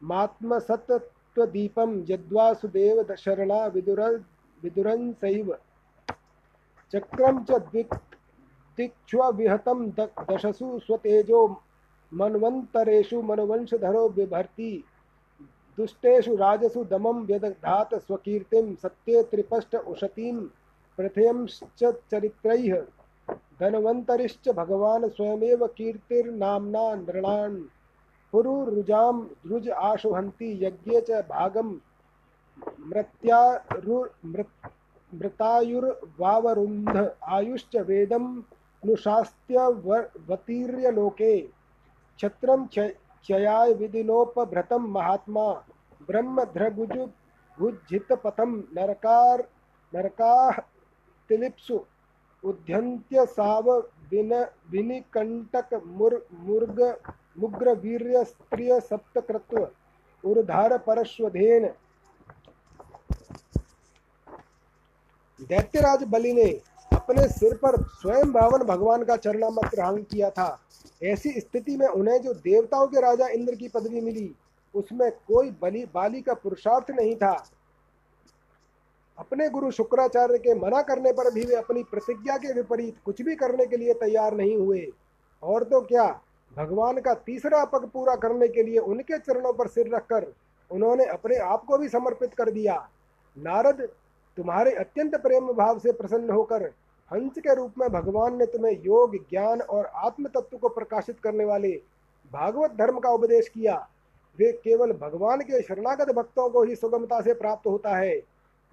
मात्मसत्त्वदीपं 0.02 1.13
यद्वासुदेव 1.38 3.14
शरणा 3.14 3.66
विदुर, 3.66 4.24
विदुरं 4.62 5.12
सैव। 5.12 5.56
चक्रम 6.92 7.44
च 7.44 7.50
दिक् 7.50 7.94
दिक्ष्वविहतं 8.76 9.90
दशसु 9.90 10.78
स्वतेजो 10.78 11.60
मन्वन्तरेषु 12.14 13.22
मनवंशधरो 13.22 14.08
बिभर्ति। 14.08 14.84
दुष्टेषु 15.76 16.36
राजसु 16.36 16.84
दमं 16.84 17.26
व्यदधात 17.26 17.94
स्वकीर्तिं, 17.94 18.74
सत्ये 18.74 19.22
त्रिपष्ट 19.22 19.74
उशतीं, 19.74 20.40
प्रथयंश्च 20.96 21.94
चरित्रैः। 22.10 22.84
धनवंतरिश्च 23.60 24.48
भगवान 24.48 25.08
स्वयमेव 25.08 25.66
कीर्तिर्नाम्ना 25.66 26.94
नृणान्। 26.94 27.64
पुरुरुजां 28.34 29.14
रुज 29.46 29.66
आशुहन्ति 29.88 30.46
यज्ञे 30.62 31.00
च 31.08 31.18
भागं 31.26 31.68
मृत्यारु 32.92 33.98
मृतायुर्वावरुन्ध 35.12 36.96
आयुश्च 37.36 37.76
वेदं 37.90 38.24
नुशास्त्यवतीर्य 38.82 40.90
लोके। 40.90 41.34
क्षत्रं 42.18 42.66
क्षयाय 42.66 43.72
विधिनोपभृतं 43.74 44.82
महात्मा। 44.96 45.46
ब्रह्मध्रगुजु 46.08 47.06
भुज्जितपथं 47.58 48.50
नरकार 48.76 49.48
नरकाः 49.92 50.54
तिलिप्सु। 51.28 51.76
उद्यन्त्य 52.44 53.26
साव 53.26 53.70
विन 54.10 54.32
विनिकंटक 54.70 55.70
मुर 55.86 56.24
मुर्ग 56.46 56.80
मुग्र 57.36 57.72
वीर्य 57.74 58.24
स्त्रिय 58.24 58.80
सप्तकृत्व 58.80 59.68
उर्धार 60.24 60.76
परश्वधेन। 60.78 61.68
दैत्यराज 65.40 66.04
बलि 66.04 66.32
ने 66.32 66.50
अपने 66.92 67.26
सिर 67.28 67.54
पर 67.56 67.82
स्वयं 67.82 68.32
भावन 68.32 68.62
भगवान 68.64 69.04
का 69.04 69.16
चरणामत 69.16 69.64
ग्रहण 69.64 70.02
किया 70.02 70.30
था। 70.30 70.58
ऐसी 71.02 71.40
स्थिति 71.40 71.76
में 71.76 71.86
उन्हें 71.86 72.20
जो 72.22 72.34
देवताओं 72.34 72.86
के 72.86 73.00
राजा 73.00 73.26
इंद्र 73.28 73.54
की 73.54 73.68
पदवी 73.68 74.00
मिली, 74.00 74.34
उसमें 74.74 75.10
कोई 75.10 75.50
बलि 75.62 75.84
बाली 75.94 76.20
का 76.22 76.34
पुरुषार्थ 76.34 76.90
नहीं 76.90 77.16
था। 77.16 77.32
अपने 79.18 79.48
गुरु 79.48 79.70
शुक्राचार्य 79.70 80.38
के 80.38 80.54
मना 80.54 80.82
करने 80.82 81.12
पर 81.12 81.30
भी 81.34 81.44
वे 81.44 81.54
अपनी 81.54 81.82
प्रतिज्ञा 81.82 82.36
के 82.36 82.52
विपरीत 82.52 82.96
कुछ 83.04 83.22
भी 83.22 83.34
करने 83.36 83.66
के 83.66 83.76
लिए 83.76 83.94
तैयार 83.94 84.34
नहीं 84.34 84.56
हुए। 84.56 84.86
और 85.42 85.64
तो 85.64 85.80
क्या? 85.80 86.06
भगवान 86.56 87.00
का 87.00 87.14
तीसरा 87.16 87.64
पग 87.64 87.88
पूरा 87.92 88.14
करने 88.16 88.48
के 88.48 88.62
लिए 88.62 88.78
उनके 88.78 89.18
चरणों 89.18 89.52
पर 89.52 89.68
सिर 89.68 89.94
रखकर 89.94 90.26
उन्होंने 90.70 91.04
अपने 91.06 91.36
आप 91.36 91.64
को 91.64 91.78
भी 91.78 91.88
समर्पित 91.88 92.34
कर 92.34 92.50
दिया। 92.50 92.76
नारद, 93.36 93.88
तुम्हारे 94.38 94.72
अत्यंत 94.74 95.14
प्रेम 95.16 95.52
भाव 95.52 95.78
से 95.78 95.92
प्रसन्न 95.92 96.30
होकर 96.30 96.62
हंस 97.10 97.38
के 97.38 97.54
रूप 97.54 97.74
में 97.78 97.88
भगवान 97.90 98.36
ने 98.36 98.46
तुम्हें 98.46 98.72
योग, 98.82 99.16
ज्ञान 99.30 99.60
और 99.60 99.86
आत्म 99.86 100.28
तत्व 100.28 100.56
को 100.56 100.68
प्रकाशित 100.68 101.18
करने 101.20 101.44
वाले 101.44 101.72
भागवत 102.30 102.70
धर्म 102.70 102.98
का 102.98 103.10
उपदेश 103.10 103.48
किया। 103.48 103.74
वे 104.38 104.50
केवल 104.54 104.92
भगवान 104.92 105.40
के 105.40 105.60
शरणागत 105.62 106.10
भक्तों 106.14 106.48
को 106.50 106.62
ही 106.62 106.74
सुगमता 106.76 107.20
से 107.20 107.34
प्राप्त 107.34 107.66
होता 107.66 107.96
है। 107.96 108.16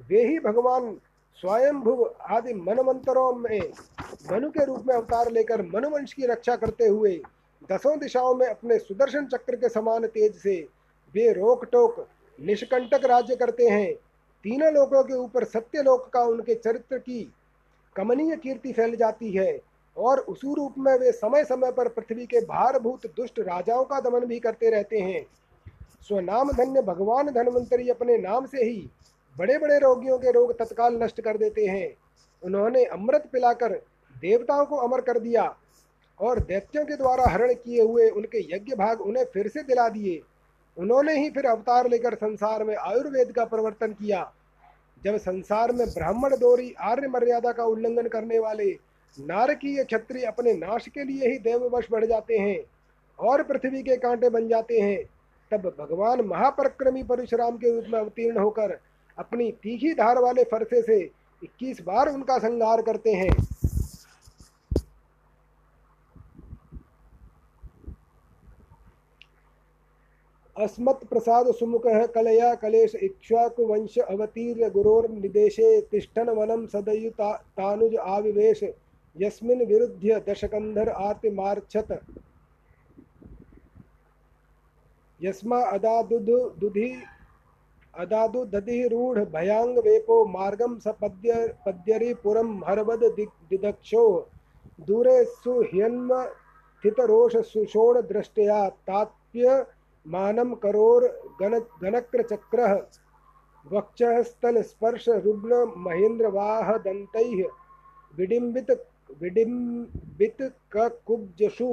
वे 0.09 0.25
ही 0.27 0.39
भगवान 0.39 0.95
स्वयंभुव 1.37 2.03
आदि 2.29 2.53
मनमंत्रों 2.53 3.33
में 3.33 3.71
मनु 4.31 4.49
के 4.49 4.65
रूप 4.65 4.85
में 4.87 4.95
अवतार 4.95 5.31
लेकर 5.31 5.61
मनुवंश 5.65 6.13
की 6.13 6.25
रक्षा 6.25 6.55
करते 6.55 6.87
हुए 6.87 7.21
दसों 7.69 7.97
दिशाओं 7.99 8.33
में 8.35 8.47
अपने 8.47 8.77
सुदर्शन 8.79 9.25
चक्र 9.25 9.55
के 9.55 9.69
समान 9.69 10.05
तेज 10.07 10.35
से 10.35 10.55
वे 11.15 11.31
रोक 11.33 11.65
टोक 11.65 12.05
निष्कंटक 12.39 13.05
राज्य 13.05 13.35
करते 13.35 13.67
हैं। 13.67 13.93
तीनों 14.45 14.71
लोगों 14.73 15.03
के 15.03 15.13
ऊपर 15.13 15.43
सत्य 15.43 15.81
लोक 15.83 16.09
का 16.13 16.21
उनके 16.23 16.55
चरित्र 16.55 16.97
की 16.97 17.21
कमनीय 17.95 18.35
कीर्ति 18.35 18.71
फैल 18.73 18.95
जाती 18.95 19.31
है 19.31 19.59
और 19.97 20.19
उसी 20.19 20.53
रूप 20.53 20.75
में 20.77 20.93
वे 20.99 21.11
समय 21.11 21.43
समय 21.43 21.71
पर 21.71 21.87
पृथ्वी 21.87 22.25
के 22.25 22.39
भारभूत 22.45 23.05
दुष्ट 23.17 23.39
राजाओं 23.39 23.83
का 23.83 23.99
दमन 23.99 24.25
भी 24.25 24.39
करते 24.39 24.69
रहते 24.69 24.99
हैं। 24.99 25.25
स्वनाम 26.07 26.51
धन्य 26.51 26.81
भगवान 26.81 27.27
धनवंतरी 27.27 27.89
अपने 27.89 28.17
नाम 28.17 28.45
से 28.45 28.63
ही 28.63 28.89
बड़े 29.35 29.57
बड़े 29.57 29.77
रोगियों 29.79 30.17
के 30.19 30.31
रोग 30.31 30.57
तत्काल 30.59 30.97
नष्ट 31.03 31.21
कर 31.21 31.37
देते 31.37 31.65
हैं। 31.65 31.93
उन्होंने 32.43 32.83
अमृत 32.85 33.29
पिलाकर 33.33 33.73
देवताओं 34.15 34.65
को 34.65 34.77
अमर 34.77 35.01
कर 35.01 35.19
दिया। 35.19 35.43
और 36.21 36.39
दैत्यों 36.39 36.83
के 36.85 36.95
द्वारा 36.95 37.29
हरण 37.29 37.53
किए 37.53 37.81
हुए 37.81 38.09
उनके 38.09 38.39
यज्ञ 38.55 38.75
भाग 38.75 39.01
उन्हें 39.01 39.23
फिर 39.33 39.47
से 39.47 39.63
दिला 39.63 39.87
दिए। 39.89 40.21
उन्होंने 40.77 41.17
ही 41.17 41.29
फिर 41.29 41.45
अवतार 41.45 41.87
लेकर 41.89 42.15
संसार 42.15 42.63
में 42.63 42.75
आयुर्वेद 42.75 43.31
का 43.31 43.45
परिवर्तन 43.45 43.93
किया। 43.93 44.31
जब 45.01 45.17
संसार 45.17 45.71
में 45.71 45.87
ब्राह्मण 45.87 46.35
दोरी 46.37 46.73
आर्य 46.81 47.07
मर्यादा 47.07 47.51
का 47.51 47.63
उल्लंघन 47.63 48.07
करने 48.07 48.39
वाले 48.39 48.71
नारकीय 49.17 49.83
क्षत्रिय 49.83 50.25
अपने 50.25 50.53
नाश 50.53 50.87
के 50.87 51.03
लिए 51.03 51.29
ही 51.29 51.37
देववश 51.39 51.87
बढ़ 51.91 52.05
जाते 52.05 52.37
हैं 52.37 52.59
और 53.19 53.43
पृथ्वी 53.43 53.81
के 53.83 53.97
कांटे 53.97 54.29
बन 54.29 54.47
जाते 54.47 54.79
हैं, 54.79 55.03
तब 55.51 55.67
भगवान 55.79 56.21
महापरक्रमी 56.21 57.03
परशुराम 57.03 57.57
के 57.57 57.71
रूप 57.71 57.85
में 57.89 57.99
अवतीर्ण 57.99 58.37
होकर 58.37 58.77
अपनी 59.17 59.51
तीखी 59.63 59.93
धार 59.93 60.19
वाले 60.19 60.43
फरसे 60.43 60.81
से 60.81 60.99
21 61.41 61.81
बार 61.81 62.09
उनका 62.09 62.37
संहार 62.37 62.81
करते 62.81 63.13
हैं। 63.13 63.31
अस्मत् 70.61 71.05
प्रसाद 71.09 71.47
सुमुख 71.51 71.85
कलया 72.15 72.53
कलेश 72.55 72.95
इक्ष्वाकु 72.95 73.63
वंश 73.65 73.97
अवतीर्य 73.99 74.69
गुरोर्निदेशे 74.69 75.69
तिष्ठन 75.81 76.29
वनम 76.29 76.65
सदयुता 76.65 77.31
तानुज 77.57 77.95
आविवेश 78.07 78.63
यस्मिन् 79.15 79.65
विरुद्ध्य 79.67 80.19
दशकंधर 80.27 80.89
आर्तिमार्छत 80.89 81.97
यस्मा 85.21 85.63
अदादुध 85.71 86.29
दुधि 86.59 86.91
अदादु 87.93 88.45
दधि 88.45 88.81
रूढ़ 88.87 89.19
भयांग 89.31 89.77
वेपो 89.79 90.23
मार्गम 90.29 90.77
सपद्य 90.79 91.33
पद्यरि 91.65 92.13
पुरम 92.23 92.63
हरवद 92.65 93.03
दिदक्षो। 93.17 94.05
दूरे 94.79 95.23
सुह्यन्म 95.25 96.23
स्थितरोष 96.23 97.35
सुषोण 97.47 98.01
दृष्टया 98.07 98.67
ताप्य 98.87 99.61
मानम 100.05 100.53
करोर 100.63 101.05
गण 101.41 101.57
गणक्रचक्रः 101.81 102.73
वक्षः 103.65 104.21
स्थलस्पर्श 104.23 105.07
रुग्ण 105.25 105.63
महेन्द्रवाह 105.87 106.71
दन्तैः 106.85 107.43
विडिम्बित 108.13 108.71
विडिम्बित 109.21 110.41
कुब्जषु 110.75 111.69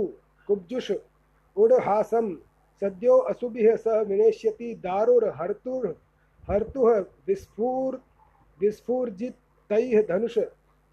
कुब्जुष 0.48 0.90
उडहासम 1.56 2.34
सद्यो 2.82 3.16
असुभिः 3.30 3.74
स 3.76 4.02
विनेष्यति 4.08 4.74
दारुर्हर्तुर् 4.84 5.86
हर्तुः 6.48 6.98
विस्फूर 7.28 8.00
विस्फूर्जितैः 8.60 10.00
धनुष 10.08 10.38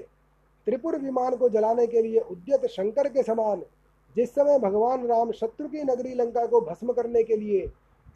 त्रिपुर 0.67 0.97
विमान 0.97 1.35
को 1.35 1.49
जलाने 1.49 1.87
के 1.87 2.01
लिए 2.01 2.19
उद्यत 2.19 2.65
शंकर 2.65 3.07
के 3.09 3.23
समान, 3.23 3.63
जिस 4.15 4.29
समय 4.29 4.59
भगवान 4.59 5.05
राम 5.07 5.31
शत्रु 5.31 5.67
की 5.67 5.83
नगरी 5.83 6.13
लंका 6.13 6.45
को 6.45 6.61
भस्म 6.61 6.93
करने 6.93 7.23
के 7.23 7.37
लिए 7.37 7.67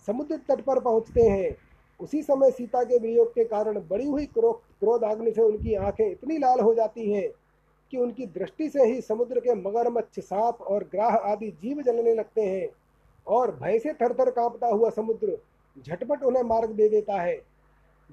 समुद्र 0.08 0.38
तट 0.50 0.62
पर 0.62 0.80
पहुँचते 0.80 1.22
हैं, 1.22 1.56
उसी 2.00 2.22
समय 2.22 2.52
सीता 2.52 2.84
के 2.84 2.98
वियोग 2.98 3.32
के 3.32 3.44
कारण 3.44 3.80
बड़ी 3.90 4.06
हुई 4.06 4.26
क्रोध, 4.26 4.56
क्रोधाग्नि 4.80 5.32
से 5.32 5.42
उनकी 5.42 5.74
आँखें 5.76 6.10
इतनी 6.12 6.38
लाल 6.38 6.60
हो 6.60 6.74
जाती 6.74 7.12
हैं 7.12 7.30
कि 7.92 7.98
उनकी 7.98 8.26
दृष्टि 8.26 8.70
से 8.70 8.86
ही 8.86 9.02
समुद्र 9.02 9.40
के 9.40 9.54
मगरमच्छ 9.56 10.20
सांप 10.20 10.62
और 10.62 10.84
ग्राह 10.84 11.16
आदि 11.32 11.50
जीव 11.62 11.82
जलने 11.82 12.14
लगते 12.16 12.42
हैं 12.42 12.68
और 13.28 13.52
भय 13.56 13.80
से 13.80 13.94
थर 13.94 14.14
थर 14.14 14.30
कांपता 14.30 14.68
हुआ 14.68 14.90
समुद्र 14.90 15.38
झटपट 15.78 16.24
उन्हें 16.24 16.44
मार्ग 16.44 16.72
दे 16.72 16.90
देता 16.90 17.22
है। 17.22 17.38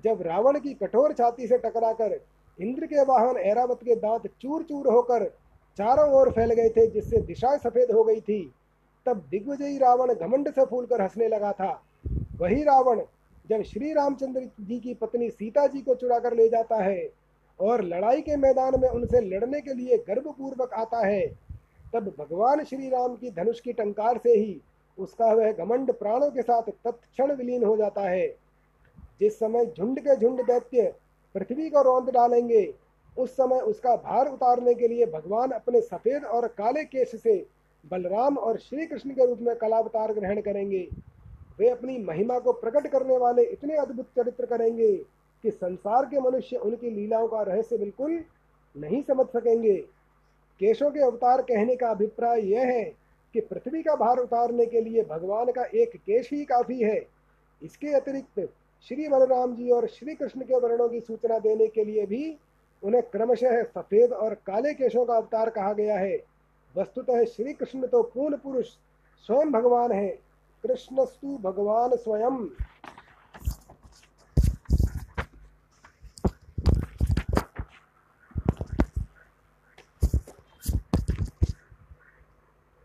जब 0.05 0.23
रावण 0.23 0.59
की 0.59 0.75
कठोर 0.75 1.13
छाती 1.13 1.47
से 1.47 1.59
टकराकर 1.59 2.21
इंद्र 2.59 2.87
के 2.87 3.05
वाहन 3.05 3.37
ऐरावत 3.37 3.79
के 3.83 3.95
दांत 3.97 4.27
चूर 4.43 4.63
चूर 4.63 4.89
होकर 4.89 5.25
चारों 5.79 6.11
ओर 6.13 6.31
फैल 6.31 6.53
गए 6.53 6.69
थे, 6.69 6.87
जिससे 6.87 7.21
दिशाएँ 7.21 7.59
सफ़ेद 7.59 7.91
हो 7.91 8.05
गई 8.05 8.21
थी, 8.21 8.53
तब 9.07 9.25
दिग्विजयी 9.31 9.79
रावण 9.79 10.15
घमंड 10.15 10.51
से 10.51 10.65
फूलकर 10.65 11.03
हंसने 11.03 11.29
लगा 11.29 11.53
था। 11.53 11.83
वही 12.39 12.63
रावण 12.63 13.01
जब 13.49 13.63
श्री 13.63 13.93
रामचंद्र 13.93 14.51
जी 14.61 14.79
की 14.81 14.95
पत्नी 14.95 15.31
सीता 15.31 15.67
जी 15.67 15.81
को 15.81 15.95
चुरा 15.95 16.19
कर 16.19 16.35
ले 16.35 16.49
जाता 16.49 16.77
है। 16.77 17.24
और 17.61 17.83
लड़ाई 17.85 18.21
के 18.21 18.37
मैदान 18.37 18.81
में 18.81 18.89
उनसे 18.89 19.21
लड़ने 19.21 19.61
के 19.61 19.75
लिए 19.75 19.99
गर्वपूर्वक 20.09 20.73
आता 20.73 21.07
है। 21.07 21.27
तब 21.95 22.15
भगवान 22.19 22.65
श्री 22.65 22.89
राम 22.89 23.15
की 23.17 23.31
धनुष 23.31 23.61
की 23.61 23.73
टंकार 23.73 24.19
से 24.19 24.31
ही 24.31 24.61
उसका 24.99 25.33
वह 25.33 25.53
घमंड 25.53 25.93
प्राणों 25.93 26.31
के 26.31 26.43
साथ 26.43 26.71
तत्क्षण 26.85 27.33
विलीन 27.33 27.65
हो 27.65 27.77
जाता 27.77 28.09
है। 28.09 28.27
जिस 29.21 29.39
समय 29.39 29.67
झुंड 29.67 30.01
के 30.01 30.17
झुंड 30.17 30.41
दैत्य 30.41 30.93
पृथ्वी 31.35 31.71
को 31.71 31.83
रौंद 31.83 32.11
डालेंगे, 32.11 32.75
उस 33.17 33.31
समय 33.31 33.61
उसका 33.61 33.95
भार 33.97 34.29
उतारने 34.29 34.75
के 34.75 34.89
लिए 34.89 35.07
भगवान 35.07 35.51
अपने 35.51 35.81
सफ़ेद 35.81 36.25
और 36.25 36.47
काले 36.49 36.85
केश 36.85 37.15
से 37.15 37.47
बलराम 37.85 38.39
और 38.39 38.59
श्री 38.59 38.87
कृष्ण 38.87 39.11
के 39.11 39.27
रूप 39.27 39.39
में 39.41 39.55
कलावतार 39.57 40.13
ग्रहण 40.13 40.41
करेंगे। 40.41 40.87
वे 41.59 41.69
अपनी 41.69 41.99
महिमा 41.99 42.39
को 42.39 42.53
प्रकट 42.53 42.87
करने 42.87 43.19
वाले 43.19 43.43
इतने 43.43 43.77
अद्भुत 43.77 44.07
चरित्र 44.19 44.47
करेंगे। 44.47 44.95
कि 45.45 45.51
संसार 45.51 46.05
के 46.05 46.21
मनुष्य 46.21 46.57
उनकी 46.57 46.91
लीलाओं 46.91 47.27
का 47.29 47.43
रहस्य 47.43 47.79
बिल्कुल 47.79 48.21
नहीं 48.77 49.03
समझ 49.03 49.27
सकेंगे। 49.27 49.77
केशों 50.61 50.91
के 50.91 51.01
अवतार 51.01 51.43
कहने 51.43 51.77
का 51.77 51.89
अभिप्राय 51.89 52.41
यह 52.43 52.67
है 52.67 52.85
कि 53.35 53.41
पृथ्वी 53.41 53.83
का 53.83 53.95
भार 53.97 54.19
उतारने 54.19 54.67
के 54.67 54.81
लिए 54.81 55.03
भगवान 55.05 55.51
का 55.53 55.65
एक 55.75 55.97
केश 55.97 56.31
ही 56.33 56.45
काफ़ी 56.45 56.81
है। 56.81 56.97
इसके 57.63 57.93
अतिरिक्त 57.95 58.49
श्री 58.87 59.09
बलराम 59.09 59.55
जी 59.57 59.71
और 59.71 59.87
श्री 59.89 60.15
कृष्ण 60.15 60.41
के 60.41 60.59
वर्णों 60.61 60.89
की 60.89 61.01
सूचना 61.01 61.39
देने 61.39 61.67
के 61.67 61.85
लिए 61.85 62.07
भी 62.07 62.37
उन्हें 62.83 63.03
क्रमशः 63.03 63.63
सफ़ेद 63.65 64.13
और 64.13 64.35
काले 64.47 64.73
केशों 64.75 65.05
का 65.05 65.17
अवतार 65.17 65.51
कहा 65.51 65.73
गया 65.73 65.99
है। 65.99 66.17
वस्तुतः 66.75 67.25
श्री 67.25 67.53
कृष्ण 67.53 67.87
तो 67.87 68.03
पूर्ण 68.05 68.37
पुरुष, 68.37 68.67
स्वयं 69.29 69.53
भगवान 69.53 69.93
है। 69.93 70.09
कृष्णस्तु 70.65 71.39
भगवान 71.39 71.97
स्वयं। 71.97 72.45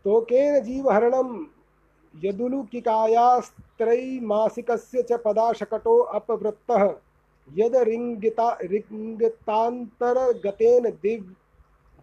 तोकेन 0.04 0.54
जीवहरणं 0.64 1.30
यदुलुकिकायास्त्रैमासिकस्य 2.14 5.02
च 5.08 5.10
पदाशकटो 5.24 5.94
अपवृत्तः। 6.18 6.82
यद 7.48 7.74
रिङ्गिता 7.88 8.48
रिङ्गितान्तर्गतेन 8.72 10.84
दिव् 11.02 11.26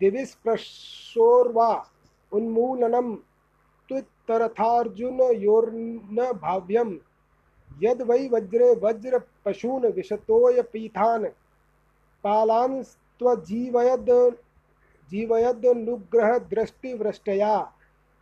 दिविस्पृशोर्वा 0.02 1.70
उन्मूलनं 2.32 3.08
त्वित्तरथार्जुनयोर्न 3.90 6.18
भाव्यं 6.44 6.90
यद 7.84 8.00
वै 8.10 8.24
वज्रे 8.34 8.70
वज्रपशून् 8.84 9.86
विशतोयपीठान् 9.96 11.26
पालांस्त्वजीवयद् 12.24 14.14
जीवयदनुग्रह 15.12 16.30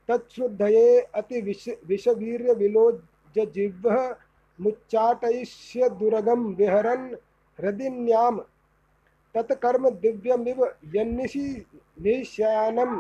तत्श्रुद्धये 0.08 1.00
अति 1.00 1.42
विष 1.42 1.68
विषवीर्य 1.88 2.54
विलोज 2.54 2.96
जिह्व 3.38 4.16
मुच्चाटयिष्य 4.60 5.90
दुर्गम 5.90 6.46
विहरन् 6.56 7.16
हृदिन्याम। 7.60 8.40
तत्कर्म 9.36 9.90
दिव्यमिव 9.90 10.66
यन्निशि 10.96 11.66
निशयानं। 12.02 12.96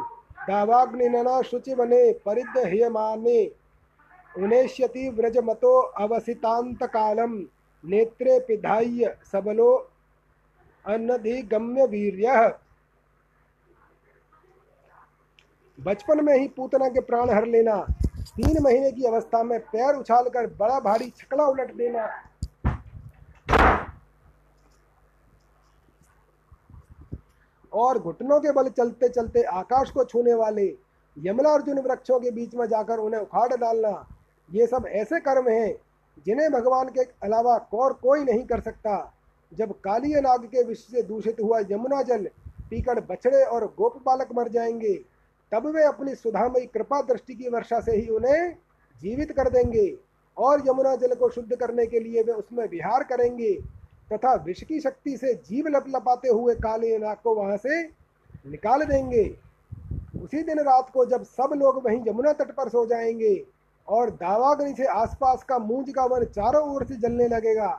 दावाग्निनना 0.48 1.42
शुचिवने 1.42 2.12
परिदह्यमाने। 2.14 3.52
उनेष्यति 4.38 5.10
व्रजमतो 5.10 5.80
अवसितान्तकालं। 5.80 7.46
नेत्रे 7.84 8.40
पिधाय्य 8.40 9.18
सबलो 9.32 9.90
अनधिगम्य 10.86 11.86
वीर्य 11.86 12.54
बचपन 15.80 16.24
में 16.26 16.38
ही 16.38 16.48
पूतना 16.48 16.88
के 16.90 17.00
प्राण 17.00 17.30
हर 17.30 17.46
लेना, 17.46 17.76
तीन 18.28 18.62
महीने 18.64 18.92
की 18.92 19.06
अवस्था 19.06 19.44
में 19.44 19.60
पैर 19.62 19.96
उछालकर 19.96 20.48
बड़ा 20.56 20.80
भारी 20.80 21.10
छकला 21.18 21.46
उलट 21.46 21.74
देना। 21.76 22.08
और 27.74 28.00
घुटनों 28.00 28.40
के 28.40 28.52
बल 28.52 28.70
चलते 28.70 29.10
चलते 29.10 29.42
आकाश 29.44 29.90
को 29.92 30.04
छूने 30.04 30.34
वाले 30.34 30.66
यमला 31.18 31.54
अर्जुन 31.54 31.80
वृक्षों 31.80 32.20
के 32.20 32.32
बीच 32.32 32.56
में 32.56 32.68
जाकर 32.68 32.98
उन्हें 32.98 33.22
उखाड़ 33.22 33.56
डालना, 33.56 34.08
ये 34.50 34.68
सब 34.68 34.86
ऐसे 34.88 35.20
कर्म 35.20 35.50
हैं, 35.50 35.76
जिन्हें 36.26 36.52
भगवान 36.52 36.90
के 36.90 37.04
अलावा 37.24 37.56
और 37.74 37.94
कोई 37.94 38.24
नहीं 38.24 38.46
कर 38.46 38.60
सकता। 38.60 39.12
जब 39.52 39.72
कालिय 39.80 40.22
नाग 40.22 40.46
के 40.46 40.64
विष 40.64 40.80
से 40.80 41.02
दूषित 41.04 41.42
हुआ 41.42 41.60
यमुना 41.72 42.02
जल 42.02 42.28
पीकर 42.70 43.00
बछड़े 43.02 43.44
और 43.44 43.66
गोप 43.78 44.02
बालक 44.06 44.30
मर 44.36 44.48
जाएँगे। 44.48 44.94
तब 45.52 45.68
वे 45.76 45.84
अपनी 45.84 46.16
सुधामयी 46.16 46.66
कृपा 46.66 47.02
दृष्टि 47.02 47.36
की 47.36 47.50
वर्षा 47.50 47.80
से 47.80 47.96
ही 47.96 48.08
उन्हें 48.08 48.52
जीवित 49.02 49.32
कर 49.32 49.50
देंगे 49.50 49.98
और 50.38 50.64
यमुना 50.68 50.96
जल 50.96 51.14
को 51.16 51.30
शुद्ध 51.30 51.56
करने 51.56 51.86
के 51.86 52.00
लिए 52.00 52.24
वे 52.24 52.32
उसमें 52.32 52.68
विहार 52.70 53.04
करेंगे 53.04 53.54
तथा 54.14 54.34
विष 54.36 54.64
की 54.64 54.80
शक्ति 54.80 55.16
से 55.18 55.34
जीव 55.48 55.68
लप 55.68 55.86
लपाते 55.88 56.30
हुए 56.30 56.56
काले 56.56 56.98
नाग 56.98 57.18
को 57.24 57.36
वहाँ 57.36 57.58
से 57.58 57.82
निकाल 58.46 58.84
देंगे। 58.84 59.24
उसी 60.24 60.42
दिन 60.44 60.60
रात 60.60 60.90
को 60.94 61.06
जब 61.06 61.24
सब 61.24 61.54
लोग 61.56 61.82
वहीं 61.86 62.02
यमुना 62.08 62.34
तट 62.34 62.52
पर 62.52 62.70
सो 62.70 62.86
जाएँगे 62.86 63.36
और 63.88 64.10
दावाग्नि 64.10 64.74
से 64.74 64.86
आसपास 64.86 65.44
का 65.44 65.58
मूंज 65.60 65.90
का 65.90 66.06
वन 66.06 66.24
चारों 66.26 66.64
ओर 66.76 66.86
से 66.86 66.96
जलने 66.96 67.28
लगेगा, 67.28 67.70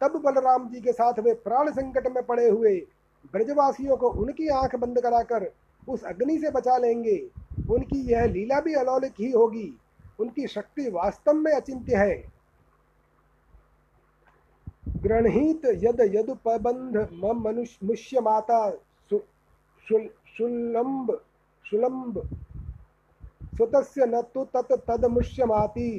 तब 0.00 0.20
बलराम 0.24 0.68
जी 0.68 0.80
के 0.80 0.92
साथ 0.92 1.18
वे 1.18 1.34
प्राण 1.34 1.70
संकट 1.70 2.06
में 2.06 2.22
पड़े 2.24 2.48
हुए 2.48 2.76
ब्रजवासियों 3.32 3.96
को 3.96 4.10
उनकी 4.10 4.48
आँख 4.48 4.76
बंद 4.76 5.00
कराकर 5.00 5.50
उस 5.90 6.04
अग्नि 6.04 6.38
से 6.38 6.50
बचा 6.50 6.76
लेंगे। 6.78 7.18
उनकी 7.70 8.00
यह 8.10 8.24
लीला 8.26 8.60
भी 8.60 8.74
अलौलिक 8.74 9.14
ही 9.20 9.30
होगी। 9.30 9.72
उनकी 10.18 10.46
शक्ति 10.46 10.88
वास्तव 10.90 11.32
में 11.32 11.52
अचिंत्य 11.52 11.96
है। 11.96 12.14
गृहीत 15.04 15.62
यद 15.82 16.00
यदुपबंध 16.14 16.96
मनुष्य 17.24 17.86
मुष्य 17.86 18.20
माता 18.20 18.60
शुलम्ब 20.36 21.12
शुलम्ब 21.66 22.22
सुतस्य 23.58 24.06
न 24.06 24.20
तु 24.34 24.44
तत् 24.54 24.72
तदमुष्यमाति 24.88 25.90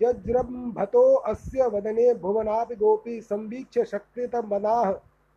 जज्रम्भतो 0.00 1.02
अस्य 1.30 1.66
वदने 1.66 2.12
भुवनापि 2.14 2.74
गोपी 2.74 3.20
संवीक्ष्य 3.20 3.84
शक्तितमनाः 3.84 4.92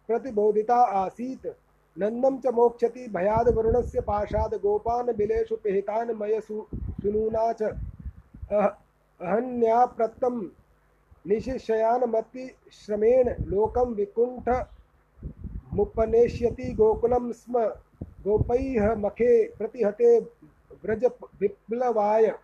प्रतिबोधिता 0.07 0.75
आसीत्। 0.75 1.47
नंदम 1.97 2.39
च 2.39 2.47
मोक्षति 2.47 3.07
भयाद् 3.07 3.49
वरुणस्य 3.49 4.01
पाशाद् 4.01 4.55
गोपान् 4.55 5.13
बिलेषु 5.13 5.55
पिहितान् 5.55 6.13
मयसु 6.13 6.67
सुनूना 7.01 7.53
च। 7.53 7.63
अहन्याप्रत्तं 8.51 10.49
निशिशयानमतिश्रमेण 11.25 13.35
लोकं 13.45 13.93
विकुंठ 13.93 14.65
मुपनेष्यति 15.65 16.73
गोकुलं 16.73 17.31
स्म। 17.31 17.71
गोपैः 18.25 18.95
मखे 18.95 19.49
प्रतिहते 19.49 20.19
व्रज 20.83 21.05
विप्लवाय। 21.41 22.39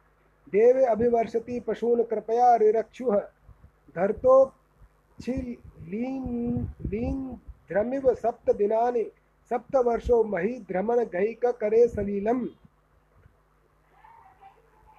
देवे 0.54 0.86
अभिवर्षति 0.86 1.60
पशून 1.60 2.04
कृपया 2.04 2.56
रिरक्षुः। 2.56 3.19
धर्तोच्छिलीन्ध्रमिव 7.71 8.13
सप्तदिनानि, 8.15 9.03
सप्तवर्षो 9.51 10.23
मही 10.23 10.60
ध्रमण 10.60 10.99
गहिक 11.03 11.45
करे 11.45 11.88
सलीलम। 11.88 12.47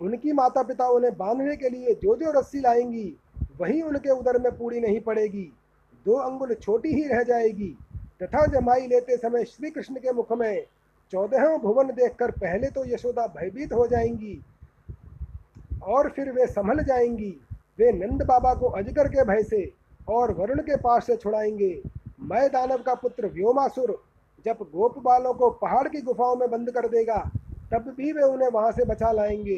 उनकी 0.00 0.32
माता 0.32 0.62
पिता 0.62 0.88
उन्हें 0.88 1.16
बांधने 1.16 1.56
के 1.56 1.68
लिए 1.68 1.94
जो 1.94 2.16
जो 2.16 2.30
रस्सी 2.30 2.61
लाएँगी, 2.61 3.16
वही 3.61 3.82
उनके 3.82 4.11
उदर 4.11 4.38
में 4.38 4.56
पूरी 4.58 4.80
नहीं 4.80 5.00
पड़ेगी। 5.00 5.52
दो 6.06 6.14
अंगुल 6.14 6.54
छोटी 6.54 6.88
ही 6.88 7.06
रह 7.08 7.22
जाएगी। 7.22 7.76
तथा 8.22 8.46
जमाई 8.46 8.87
लेते 8.87 9.16
समय 9.16 9.44
श्री 9.44 9.70
कृष्ण 9.70 9.94
के 9.94 10.12
मुख 10.12 10.32
में 10.32 10.66
चौदह 11.12 11.56
भुवन 11.56 11.87
देखकर 11.87 12.30
पहले 12.30 12.70
तो 12.70 12.85
यशोदा 12.85 13.26
भयभीत 13.26 13.72
हो 13.72 13.87
जाएँगी 13.87 14.40
और 15.82 16.08
फिर 16.11 16.32
वे 16.32 16.46
संभल 16.46 16.82
जाएँगी। 16.85 17.35
वे 17.78 17.92
नंद 17.92 18.22
बाबा 18.22 18.54
को 18.54 18.66
अजगर 18.66 19.08
के 19.08 19.24
भय 19.24 19.42
से 19.42 19.72
और 20.08 20.32
वरुण 20.32 20.61
के 20.61 20.76
पास 20.76 21.06
से 21.06 21.16
छुड़ाएँगे। 21.16 21.82
मैं 22.22 22.48
दानव 22.48 22.82
का 22.82 22.94
पुत्र 22.94 23.26
व्योमासुर 23.26 23.90
जब 24.46 24.58
गोप 24.72 24.98
बालों 24.98 25.32
को 25.35 25.50
पहाड़ 25.50 25.88
की 25.88 26.00
गुफाओं 26.00 26.37
में 26.37 26.50
बंद 26.50 26.70
कर 26.70 26.88
देगा, 26.88 27.16
तब 27.72 27.94
भी 27.96 28.12
वे 28.12 28.22
उन्हें 28.22 28.48
वहाँ 28.48 28.72
से 28.72 28.85
बचा 28.85 29.11
लाएँगे। 29.12 29.56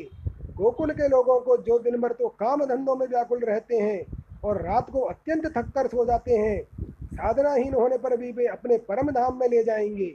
गोकुल 0.56 0.90
के 0.90 1.08
लोगों 1.08 1.38
को 1.40 1.56
जो 1.56 1.78
दिन 1.78 2.00
भर 2.00 2.12
तो 2.12 2.28
काम 2.40 2.64
धंधों 2.64 2.96
में 2.96 3.06
व्याकुल 3.06 3.40
रहते 3.40 3.76
हैं 3.76 4.04
और 4.44 4.60
रात 4.62 4.90
को 4.90 5.00
अत्यंत 5.00 5.46
थक 5.56 5.70
कर 5.70 5.86
सो 5.86 6.04
जाते 6.04 6.36
हैं, 6.36 6.62
साधनाहीन 7.06 7.74
होने 7.74 7.98
पर 7.98 8.16
भी 8.16 8.30
वे 8.32 8.46
अपने 8.46 8.78
परम 8.78 9.10
धाम 9.10 9.38
में 9.40 9.48
ले 9.48 9.62
जाएँगे। 9.64 10.14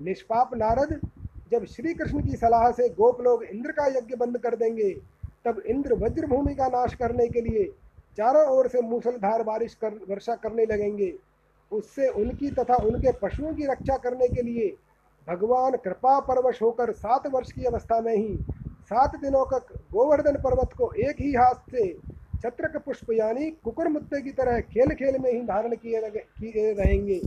निष्पाप 0.00 0.54
नारद 0.54 1.00
जब 1.50 1.64
श्री 1.64 1.94
कृष्ण 1.94 2.20
की 2.22 2.36
सलाह 2.36 2.70
से 2.70 2.88
गोप 2.88 3.20
लोग 3.20 3.42
इंद्र 3.44 3.72
का 3.72 3.86
यज्ञ 3.88 4.16
बंद 4.16 4.38
कर 4.38 4.56
देंगे, 4.56 4.90
तब 5.44 5.62
इंद्र 5.66 5.94
वज्र 5.94 6.26
भूमि 6.26 6.54
का 6.54 6.66
नाश 6.68 6.94
करने 6.94 7.28
के 7.28 7.40
लिए 7.40 7.64
चारों 8.18 8.46
ओर 8.48 8.68
से 8.68 8.80
मूसलधार 8.80 9.42
बारिश 9.42 9.74
कर, 9.74 10.00
वर्षा 10.08 10.34
करने 10.34 10.64
लगेंगे। 10.66 11.14
उससे 11.72 12.08
उनकी 12.08 12.50
तथा 12.50 12.76
उनके 12.76 13.12
पशुओं 13.12 13.54
की 13.54 13.66
रक्षा 13.66 13.96
करने 13.96 14.28
के 14.28 14.42
लिए 14.42 14.68
भगवान 15.28 15.76
कृपा 15.76 16.18
परवश 16.20 16.62
होकर 16.62 16.92
सात 16.92 17.26
वर्ष 17.26 17.52
की 17.52 17.64
अवस्था 17.64 18.00
में 18.00 18.16
ही 18.16 18.36
सात 18.82 19.16
दिनों 19.16 19.44
तक 19.46 19.72
गोवर्धन 19.92 20.36
पर्वत 20.42 20.72
को 20.78 20.92
एक 20.92 21.20
ही 21.20 21.32
हाथ 21.32 21.70
से 21.70 21.92
छत्रक 22.42 22.76
पुष्प 22.76 23.12
यानी 23.12 23.50
कुकुर 23.64 23.88
मुत्ते 23.88 24.22
की 24.22 24.30
तरह 24.30 24.60
खेल 24.60 24.94
खेल 24.94 25.18
में 25.18 25.32
ही 25.32 25.40
धारण 25.40 25.74
किए 25.76 26.10
किए 26.14 26.72
रहेंगे। 26.72 27.20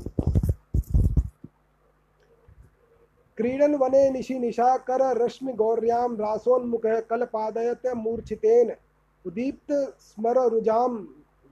क्रीडन 3.38 3.75
वने 3.75 4.10
निशि 4.10 4.39
निशा 4.39 4.75
कर 4.77 5.01
रश्मि 5.23 5.54
गौर्याम 5.54 6.15
रासोन्मुख 6.15 6.86
कलपादयत 7.10 7.88
मूर्छितेन 7.95 8.71
उदीप्त 9.25 9.73
स्मर 9.99 10.39
रुजाम 10.49 10.97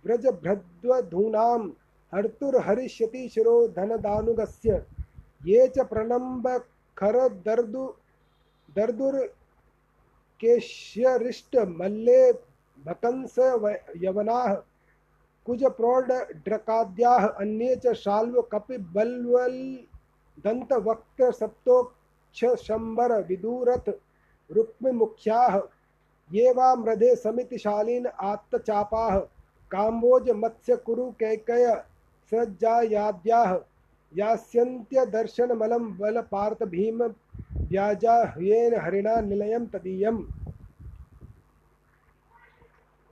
व्रज 0.06 0.28
भ्रद्वधूनाम 0.44 1.72
हर्तुर्हरिष्यति 2.14 3.28
शिरो 3.30 3.56
धनदानुगस्य। 3.68 4.86
ये 5.44 5.68
च 5.68 5.86
प्रणम्ब 5.90 6.48
खर 6.98 7.18
दर्दु 7.46 7.86
दर्दुर 8.76 9.18
केश्यरिष्ट 10.40 11.56
मल्ले 11.70 12.32
भकंस 12.78 13.36
यवनाः, 13.98 14.54
कुज 15.46 15.64
प्रौढ़ 15.78 16.12
ड्रकाद्याः, 16.46 17.26
अन्ये 17.28 17.76
च 17.76 17.94
शाल्व 17.96 18.42
कपि 18.52 18.78
बल्वल 18.94 19.58
दंत 20.46 20.74
वक्त 20.74 21.22
सप्तोक्ष 21.36 22.46
शंबर 22.64 23.12
विदूरथ 23.28 23.90
रुक्म 24.50 24.96
मुख्याः 24.96 25.58
ये 26.30 26.52
वा 26.54 26.74
मृधे 26.76 27.16
समितिशालीन 27.16 28.08
आत्तचापाः, 28.08 29.18
काम्बोज 29.72 30.30
मत्स्य 30.36 30.76
कुरु 30.76 31.10
कैकय 31.20 31.66
सज्जायाद्याः 32.32 33.54
बल 35.94 36.22
पार्थ 36.32 36.64
भीम 36.66 37.04
व्याजाह्येन 37.04 38.80
हरिणा 38.82 39.20
निलयम 39.22 39.66
तदीयम। 39.68 40.18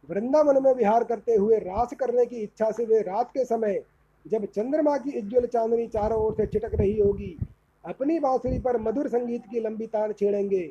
वृंदावन 0.10 0.62
में 0.64 0.74
विहार 0.74 1.04
करते 1.04 1.36
हुए 1.36 1.58
रास 1.60 1.94
करने 2.00 2.26
की 2.26 2.42
इच्छा 2.44 2.72
से 2.72 2.86
वे 2.86 3.02
रात 3.02 3.32
के 3.32 3.46
समय 3.46 3.82
जब 4.26 4.46
चंद्रमा 4.48 4.98
की 4.98 5.20
उज्ज्वल 5.20 5.46
चांदनी 5.46 5.88
चारों 5.88 6.20
ओर 6.22 6.34
से 6.34 6.46
छिटक 6.48 6.76
रही 6.76 7.00
होगी, 7.00 7.38
अपनी 7.84 8.20
बांसुरी 8.20 8.60
पर 8.60 8.78
मधुर 8.82 9.08
संगीत 9.08 9.44
की 9.52 9.60
लंबी 9.60 9.88
तान 9.88 10.14
छेड़ेंगे, 10.14 10.70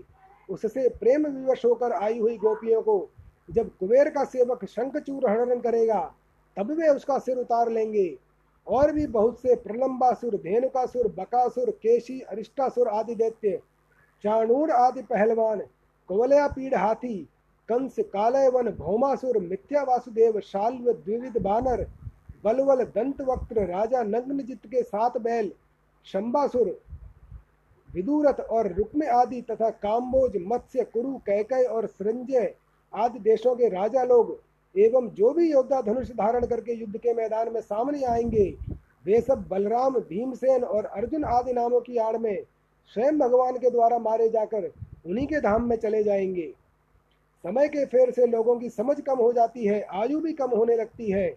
उससे 0.49 0.89
प्रेम 0.91 1.27
विवश 1.27 1.65
होकर 1.65 1.93
आई 1.95 2.19
हुई 2.19 2.37
गोपियों 2.37 2.83
को 2.83 3.09
जब 3.49 3.71
कुबेर 3.81 4.09
का 4.11 4.25
सेवक 4.27 4.65
शंखचूर 4.65 5.29
हरण 5.31 5.61
करेगा, 5.61 6.01
तब 6.57 6.71
वे 6.71 6.89
उसका 6.89 7.19
सिर 7.19 7.37
उतार 7.39 7.71
लेंगे। 7.71 8.09
और 8.67 8.93
भी 8.93 9.07
बहुत 9.07 9.39
से 9.41 9.55
प्रलंबासुर, 9.55 10.37
धेनुकासुर, 10.37 11.09
बकासुर, 11.19 11.71
केशी, 11.83 12.21
अरिष्टासुर 12.21 12.89
आदि 12.89 13.15
दैत्य, 13.15 13.61
चाणूर 14.25 14.71
आदि 14.71 15.03
पहलवान 15.03 15.61
कवलयापीड 16.09 16.75
हाथी, 16.75 17.17
कंस, 17.69 17.97
कालयवन, 18.13 18.71
भौमासुर, 18.71 19.39
मिथ्या 19.39 19.83
वासुदेव, 19.83 20.41
शाल्व, 20.41 20.93
द्विविध 20.93 21.39
बानर, 21.43 21.87
बलवल, 22.45 22.85
दंत 22.85 23.21
वक्त्र, 23.21 23.65
राजा 23.67 24.03
नग्नजित 24.03 24.67
के 24.67 24.83
सात 24.83 25.19
बैल, 25.19 25.51
शंबासुर, 26.07 26.79
विदुरथ 27.91 28.41
और 28.41 28.73
रुक्म 28.73 29.09
आदि 29.13 29.41
तथा 29.43 29.71
काम्बोज, 29.83 30.37
मत्स्य, 30.47 30.85
कुरु, 30.85 31.17
कैकय 31.27 31.65
और 31.65 31.87
संजय 31.87 32.55
आदि 32.93 33.19
देशों 33.19 33.55
के 33.57 33.69
राजा 33.69 34.03
लोग 34.05 34.39
एवं 34.75 35.09
जो 35.11 35.33
भी 35.33 35.51
योद्धा 35.53 35.81
धनुष 35.83 36.11
धारण 36.11 36.47
करके 36.47 36.73
युद्ध 36.73 36.97
के 36.97 37.15
मैदान 37.15 37.53
में 37.53 37.61
सामने 37.61 38.05
आएँगे, 38.05 38.45
वे 39.05 39.21
सब 39.21 39.47
बलराम, 39.49 39.95
भीमसेन 40.01 40.65
और 40.65 40.85
अर्जुन 40.85 41.25
आदि 41.25 41.53
नामों 41.53 41.81
की 41.81 41.97
आड़ 41.97 42.17
में 42.17 42.37
स्वयं 42.97 43.19
भगवान 43.19 43.57
के 43.57 43.71
द्वारा 43.71 43.99
मारे 43.99 44.29
जाकर 44.29 44.71
उन्हीं 45.07 45.27
के 45.27 45.41
धाम 45.41 45.69
में 45.69 45.77
चले 45.77 46.03
जाएँगे। 46.05 46.53
समय 47.45 47.69
के 47.69 47.85
फेर 47.87 48.11
से 48.11 48.27
लोगों 48.27 48.57
की 48.57 48.69
समझ 48.71 49.01
कम 49.01 49.19
हो 49.19 49.33
जाती 49.33 49.67
है, 49.67 49.81
आयु 49.83 50.21
भी 50.21 50.33
कम 50.33 50.51
होने 50.51 50.77
लगती 50.77 51.11
है। 51.11 51.35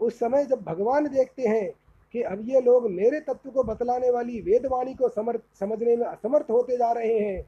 उस 0.00 0.18
समय 0.18 0.44
जब 0.44 0.62
भगवान 0.62 1.08
देखते 1.08 1.42
हैं 1.42 1.70
कि 2.14 2.22
अब 2.22 2.40
ये 2.44 2.60
लोग 2.60 2.90
मेरे 2.90 3.20
तत्व 3.20 3.50
को 3.50 3.62
बतलाने 3.62 4.10
वाली 4.10 4.40
वेदवाणी 4.40 4.94
को 4.94 5.08
समर्थ 5.08 5.40
समझने 5.60 5.96
में 5.96 6.06
असमर्थ 6.06 6.50
होते 6.50 6.76
जा 6.76 6.92
रहे 6.92 7.18
हैं, 7.18 7.42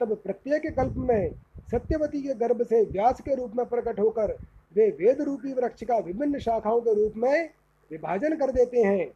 तब 0.00 0.14
प्रत्येक 0.14 0.66
कल्प 0.76 0.94
में 0.98 1.30
सत्यवती 1.70 2.22
के 2.22 2.34
गर्भ 2.34 2.62
से 2.62 2.82
व्यास 2.84 3.20
के 3.20 3.34
रूप 3.34 3.52
में 3.56 3.66
प्रकट 3.66 4.00
होकर 4.00 4.36
वे 4.76 4.88
वेद 4.98 5.20
रूपी 5.20 5.52
वृक्ष 5.52 5.84
का 5.84 5.96
विभिन्न 5.98 6.38
शाखाओं 6.40 6.80
के 6.80 6.94
रूप 6.94 7.12
में 7.16 7.50
विभाजन 7.90 8.36
कर 8.36 8.50
देते 8.52 8.80
हैं। 8.80 9.06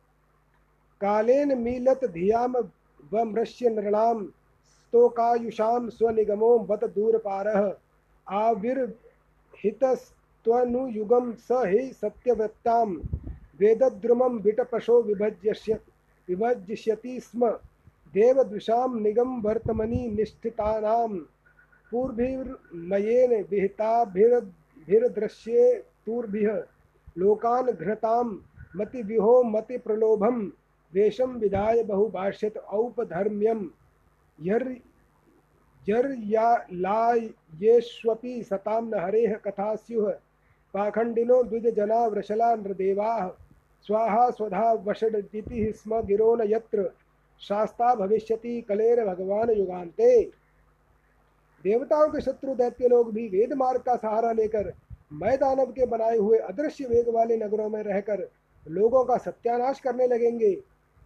कालेन 1.00 1.58
मीलत 1.58 2.00
धियाम 2.04 2.52
व 3.12 3.24
मृष्य 3.24 3.68
नृणाम 3.70 4.24
स्तोकायुषाम 4.82 5.88
स्वनिगमो 5.88 6.58
बत 6.60 6.84
दूर 6.94 7.14
पारह 7.18 7.60
आविर्हितस्त्वनुयुगम 8.26 8.86
स 11.40 11.48
हि 11.66 11.82
सत्यवत्ताम 11.94 12.88
वेदद्रुमं 13.60 14.32
विटपशो 14.42 14.96
विभज्य 15.02 15.78
विभज्यति 16.28 17.14
स्म। 17.20 17.42
देवदृशां 18.14 18.90
निगम 19.00 19.30
वर्तमनि 19.42 20.02
निष्ठितानां 20.10 21.12
पूर्भिर्मयेन 21.92 23.32
विहिताभिर्दृश्ये 24.88 25.62
तूर्भिः 26.06 26.50
लोकान् 27.18 27.70
घृतां 27.70 28.24
मतिविहो 28.76 29.42
मतिप्रलोभं 29.42 30.36
वेशं 30.92 31.30
विधाय 31.38 31.82
बहुभाष्यत 31.82 32.56
औपधर्म्यं 32.56 33.60
यर् 34.38 34.68
जर्यालायेष्वपि 35.86 37.24
सतां 38.42 38.82
न 38.82 38.94
हरेः 38.94 39.34
कथा 39.34 39.74
स्युः 39.74 40.10
पाखण्डिनो 40.74 41.42
द्विजजना 41.42 42.06
वृषला 42.06 42.54
नृदेवाः। 42.54 43.28
स्वाहा 43.86 44.30
स्वधा 44.30 44.72
वषडिति 44.72 45.72
स्म 45.72 46.00
गिरो 46.02 46.36
न 46.36 46.40
यत्र, 46.46 46.90
शास्ता 47.40 47.94
भविष्यति 47.94 48.60
कलेर 48.60 49.04
भगवान 49.04 49.50
युगान्ते। 49.50 50.10
देवताओं 51.66 52.08
के 52.08 52.20
शत्रु 52.20 52.54
दैत्य 52.54 52.88
लोग 52.88 53.12
भी 53.12 53.28
वेद 53.28 53.52
मार्ग 53.52 53.80
का 53.80 53.94
सहारा 53.96 54.32
लेकर 54.32 54.72
मैदानव 55.12 55.70
के 55.72 55.86
बनाए 55.86 56.16
हुए 56.16 56.38
अदृश्य 56.38 56.84
वेग 56.84 57.08
वाले 57.08 57.36
नगरों 57.36 57.68
में 57.70 57.82
रहकर 57.82 58.28
लोगों 58.66 59.04
का 59.04 59.16
सत्यानाश 59.16 59.80
करने 59.80 60.06
लगेंगे। 60.06 60.54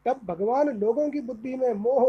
तब 0.07 0.21
भगवान 0.25 0.69
लोगों 0.79 1.09
की 1.11 1.21
बुद्धि 1.21 1.55
में 1.55 1.73
मोह 1.75 2.05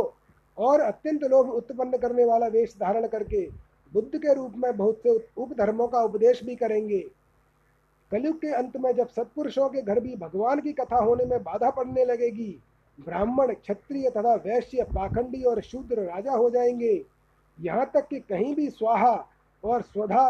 और 0.57 0.79
अत्यंत 0.79 1.23
लोभ 1.23 1.49
उत्पन्न 1.49 1.97
करने 1.97 2.25
वाला 2.25 2.47
वेश 2.47 2.75
धारण 2.79 3.07
करके 3.07 3.45
बुद्ध 3.91 4.17
के 4.17 4.33
रूप 4.33 4.53
में 4.57 4.75
बहुत 4.77 4.99
से 5.03 5.15
उपधर्मों 5.37 5.87
का 5.87 6.01
उपदेश 6.01 6.43
भी 6.43 6.55
करेंगे। 6.55 6.99
कलयुग 8.11 8.35
के 8.35 8.53
अंत 8.53 8.77
में 8.77 8.91
जब 8.95 9.07
सत्पुरुषों 9.07 9.69
के 9.69 9.81
घर 9.81 9.99
भी 9.99 10.15
भगवान 10.15 10.59
की 10.59 10.71
कथा 10.73 10.97
होने 10.97 11.25
में 11.25 11.43
बाधा 11.43 11.69
पड़ने 11.69 12.05
लगेगी, 12.05 12.59
ब्राह्मण 12.99 13.53
क्षत्रिय 13.53 14.09
तथा 14.09 14.35
वैश्य 14.45 14.83
पाखंडी 14.95 15.43
और 15.43 15.61
शूद्र 15.61 16.01
राजा 16.01 16.31
हो 16.31 16.49
जाएँगे। 16.49 17.20
यहाँ 17.61 17.85
तक 17.93 18.07
कि 18.07 18.19
कहीं 18.19 18.53
भी 18.55 18.69
स्वाहा 18.69 19.13
और 19.63 19.81
स्वधा 19.83 20.25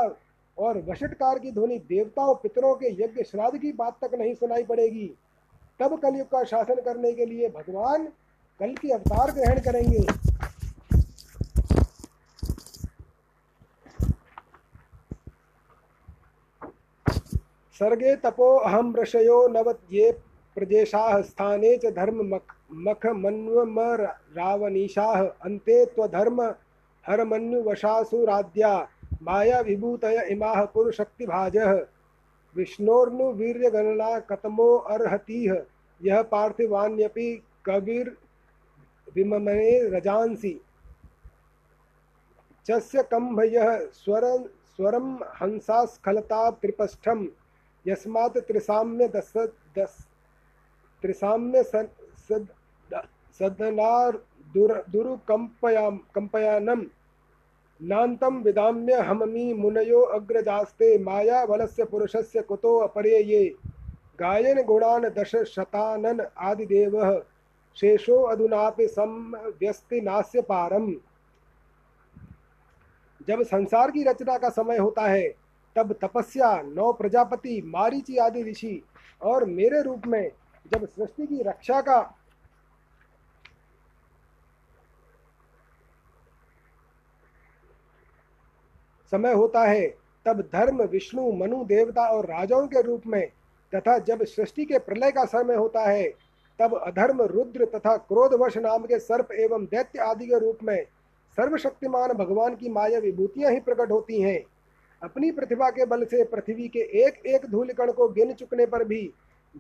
और 0.58 0.78
वशटकार 0.88 1.40
की 1.40 1.52
ध्वनि 1.52 1.78
देवताओं, 1.80 2.36
पितरों 2.36 2.74
के 2.76 2.90
यज्ञ 2.94 3.24
श्राद्ध 3.24 3.58
की 3.60 3.72
बात 3.74 3.98
तक 4.04 4.16
नहीं 4.16 4.34
सुनाई 4.34 4.64
पड़ेगी। 4.64 5.08
तब 5.80 6.00
कलयुग 6.02 6.28
का 6.28 6.44
शासन 6.44 6.82
करने 6.82 7.12
के 7.14 7.26
लिए 7.26 7.50
भगवान 7.50 8.06
कल 8.60 8.74
की 8.76 8.90
अवतार 8.90 9.32
ग्रहण 9.32 9.60
करेंगे। 9.62 10.04
सर्गे 17.76 18.16
तपो 18.16 18.56
अहम 18.58 18.96
ऋषयो 18.96 19.48
नवत्ये 19.48 20.12
प्रजेशाः 20.58 21.22
स्थाने 21.22 21.78
च 21.78 21.86
धर्म 21.94 22.18
मख 22.26 22.54
मखमन्वमरावनीशाः। 22.88 24.10
अन्ते 25.20 25.86
त्वधर्म 25.86 26.42
हरमन्युवशासुराद्या 27.08 28.88
माया 29.22 29.60
विभूतय 29.60 30.28
इमाः 30.30 30.66
पुरुशक्तिभाजः 30.66 31.72
विष्णोर्नुवीर्यगणना 32.56 34.20
कतमो 34.20 34.78
अर्हतीह। 34.78 35.64
यह 36.04 36.22
पार्थिवान्यपि 36.22 37.44
कविर्विमने 37.66 39.62
रजांसि। 39.90 40.62
चस्य 42.68 43.04
कम्भ 43.04 43.42
यः 43.42 43.90
स्वर 43.92 44.38
स्वरं 44.76 45.14
हंसास्खलता 45.42 46.52
त्रिपष्ठम्। 46.52 47.28
यस्मात् 47.88 48.38
त्रिसाम्य 48.38 49.08
दस 49.08 49.34
दस 49.78 50.08
त्रिसाम्य 51.02 51.64
सद 51.64 51.90
सद 52.18 52.48
सदनार 53.40 54.20
दुर 54.58 55.20
नान्तं 57.82 58.42
विदाम्य 58.44 58.94
हममी 58.94 59.54
मुनयो 59.54 60.02
अग्रजास्ते 60.02 60.98
माया 61.04 61.46
बलस्य 61.46 61.84
पुरुषस्य 61.84 62.42
कुतो 62.42 62.78
अपरे 62.78 63.18
ये 63.20 63.44
गायन 64.20 64.62
गुणान 64.62 65.10
दश 65.10 65.36
शतानन 65.36 66.22
आदिदेवः, 66.38 67.20
शेषो 67.78 68.22
अधुनापि 68.22 68.88
समव्यस्ति 68.88 70.02
नास्य 70.02 70.42
पारम। 70.42 70.92
जब 73.28 73.44
संसार 73.44 73.92
की 73.92 74.04
रचना 74.04 74.38
का 74.38 74.50
समय 74.50 74.78
होता 74.78 75.08
है, 75.08 75.28
तब 75.76 75.94
तपस्या 75.94 76.62
नौ 76.62 76.92
प्रजापति 76.94 77.62
मारीची 77.66 78.18
आदि 78.18 78.44
ऋषि 78.44 78.82
और 79.22 79.46
मेरे 79.46 79.82
रूप 79.82 80.08
में 80.08 80.32
जब 80.74 80.86
सृष्टि 80.86 81.28
की 81.28 81.42
रक्षा 81.42 81.82
का 81.82 82.02
समय 89.12 89.34
होता 89.34 89.64
है, 89.64 89.88
तब 90.26 90.42
धर्म, 90.42 90.84
विष्णु, 90.84 91.32
मनु, 91.32 91.64
देवता 91.66 92.06
और 92.06 92.26
राजाओं 92.26 92.68
के 92.68 92.82
रूप 92.82 93.02
में, 93.08 93.28
तथा 93.76 93.98
जब 94.00 94.24
सृष्टि 94.24 94.66
के 94.66 94.80
प्रलय 94.80 95.12
का 95.12 95.26
समय 95.26 95.56
होता 95.56 95.82
है, 95.82 96.04
तब 96.60 96.82
अधर्म, 96.84 97.22
रुद्र 97.22 97.66
तथा 97.66 97.98
क्रोधवश 97.98 98.58
नाम 98.58 98.84
के 98.84 99.00
सर्प 99.00 99.32
एवं 99.32 99.66
दैत्य 99.66 100.00
आदि 100.00 100.26
के 100.26 100.40
रूप 100.40 100.58
में 100.64 100.84
सर्वशक्तिमान 101.38 102.14
भगवान 102.14 102.56
की 102.56 102.70
माया 102.70 103.00
विभूतियाँ 103.00 103.52
ही 103.52 103.60
प्रकट 103.60 103.92
होती 103.92 104.22
हैं। 104.22 104.44
अपनी 105.04 105.32
प्रतिभा 105.32 105.70
के 105.70 105.86
बल 105.86 106.04
से 106.06 106.24
पृथ्वी 106.24 106.68
के 106.68 106.80
एक 106.80 107.26
एक 107.26 107.50
धूलिकण 107.50 107.92
को 107.92 108.08
गिन 108.08 108.34
चुकने 108.34 108.66
पर 108.66 108.84
भी 108.84 109.14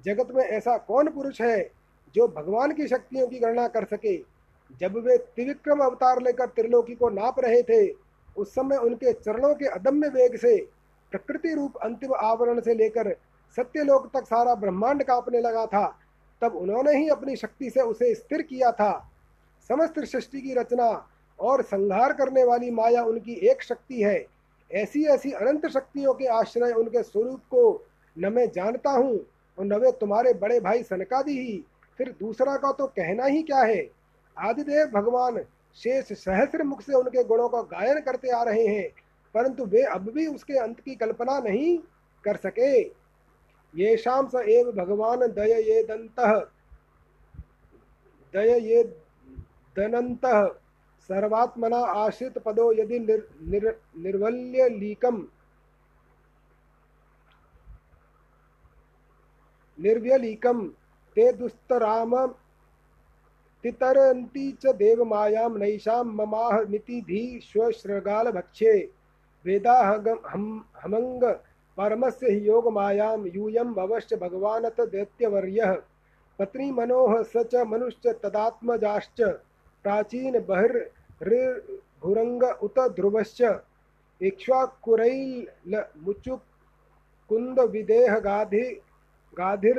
जगत 0.05 0.27
में 0.31 0.43
ऐसा 0.43 0.77
कौन 0.77 1.09
पुरुष 1.09 1.41
है 1.41 1.71
जो 2.15 2.27
भगवान 2.27 2.71
की 2.71 2.87
शक्तियों 2.87 3.27
की 3.27 3.39
गणना 3.39 3.67
कर 3.67 3.85
सके? 3.85 4.17
जब 4.81 4.97
वे 4.97 5.17
त्रिविक्रम 5.17 5.79
अवतार 5.79 6.21
लेकर 6.21 6.45
त्रिलोकी 6.45 6.95
को 6.95 7.09
नाप 7.09 7.39
रहे 7.39 7.61
थे 7.61 8.10
उस 8.37 8.51
समय 8.51 8.77
उनके 8.77 9.13
चरणों 9.13 9.53
के 9.55 9.65
अदम्य 9.65 10.07
वेग 10.07 10.37
से, 10.37 10.57
प्रकृति 11.11 11.53
रूप 11.53 11.77
अंतिम 11.77 12.13
आवरण 12.15 12.59
से 12.59 12.73
लेकर 12.73 13.11
सत्यलोक 13.57 14.09
तक 14.13 14.25
सारा 14.25 14.55
ब्रह्मांड 14.55 15.03
कांपने 15.03 15.41
लगा 15.41 15.65
था। 15.65 15.87
तब 16.41 16.55
उन्होंने 16.55 16.97
ही 16.97 17.09
अपनी 17.09 17.35
शक्ति 17.35 17.69
से 17.69 17.81
उसे 17.81 18.13
स्थिर 18.15 18.41
किया 18.41 18.71
था। 18.71 18.91
समस्त 19.69 19.99
सृष्टि 19.99 20.41
की 20.41 20.53
रचना 20.53 21.07
और 21.39 21.61
संहार 21.61 22.13
करने 22.13 22.43
वाली 22.43 22.71
माया 22.71 23.03
उनकी 23.03 23.33
एक 23.49 23.63
शक्ति 23.63 24.01
है। 24.01 24.25
ऐसी 24.71 25.03
ऐसी 25.05 25.31
अनंत 25.31 25.65
शक्तियों 25.67 26.13
के 26.13 26.25
आश्रय 26.25 26.71
उनके 26.71 27.03
स्वरूप 27.03 27.39
को 27.39 27.85
न 28.17 28.33
मैं 28.33 28.49
जानता 28.51 28.91
हूँ 28.91 29.19
और 29.57 29.65
न 29.65 29.73
वे 29.73 29.91
तुम्हारे 29.91 30.33
बड़े 30.33 30.59
भाई 30.59 30.83
सनकादि 30.83 31.37
ही। 31.39 31.63
फिर 31.97 32.15
दूसरा 32.19 32.55
का 32.55 32.71
तो 32.71 32.87
कहना 32.87 33.25
ही 33.25 33.43
क्या 33.43 33.59
है? 33.59 33.89
आदिदेव 34.37 34.87
भगवान 34.87 35.37
शेष 35.77 36.11
सहस्र 36.13 36.63
मुख 36.63 36.81
से 36.81 36.93
उनके 36.93 37.23
गुणों 37.23 37.47
का 37.49 37.61
गायन 37.69 37.99
करते 38.01 38.29
आ 38.29 38.41
रहे 38.43 38.65
हैं 38.67 38.89
परंतु 39.35 39.65
वे 39.65 39.83
अब 39.87 40.09
भी 40.13 40.25
उसके 40.27 40.57
अंत 40.59 40.79
की 40.79 40.95
कल्पना 40.95 41.39
नहीं 41.39 41.77
कर 42.23 42.37
सके। 42.37 42.79
ये 43.73 43.95
शाम 43.97 44.27
स 44.27 44.43
एव 44.49 44.71
भगवान 44.73 45.19
दय 45.29 45.53
ये 45.63 45.83
दंत 45.83 46.19
दय 48.33 48.59
ये 48.63 48.83
दनंत 49.75 50.25
सर्वात्मना 51.09 51.77
आश्रित 51.77 52.37
पदो 52.37 52.71
यदि 52.73 52.99
निर, 52.99 53.27
निर, 53.43 53.79
निर्वल्य 53.97 54.67
लीकम। 54.69 55.27
निर्व्यलीकम 59.77 60.67
ते 61.17 61.31
दुस्तराम 61.33 62.15
तितरन्ति 63.63 64.51
च 64.61 64.73
देवमायां 64.75 65.49
नैषां 65.57 66.03
ममाह 66.05 66.61
मिति 66.69 67.01
धी 67.01 67.39
भक्षे। 68.31 68.73
वेदाहगम 69.45 70.19
हम 70.27 70.43
हमंग 70.83 71.23
परमस्य 71.77 72.31
हि 72.31 72.47
योगमायां 72.47 73.17
यूयं 73.27 73.73
भवश्च 73.73 74.13
भगवानत 74.13 74.81
दैत्यवर्यः। 74.81 75.73
पत्नी 76.39 76.71
मनोह 76.71 77.21
स 77.23 77.33
च 77.45 77.63
मनुश्च 77.67 78.07
तदात्मजाश्च। 78.23 79.21
प्राचीन 79.85 80.39
बहिर्भुरंग 80.49 82.43
उत 82.63 82.77
ध्रुवश्च। 82.95 83.41
इक्ष्वाकुरैल 84.21 85.75
विदेह 87.67 88.17
गाधि 88.19 88.67
गाधिर 89.33 89.77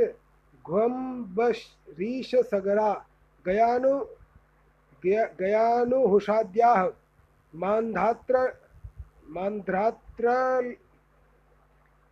घ्वम्बरीश 0.64 2.30
सगरा 2.50 2.90
गयानु 3.46 4.06
गयानुहुषाद्याः 5.06 6.90
मान्धात्र, 7.54 8.58
मान्ध्रात्र 9.28 10.28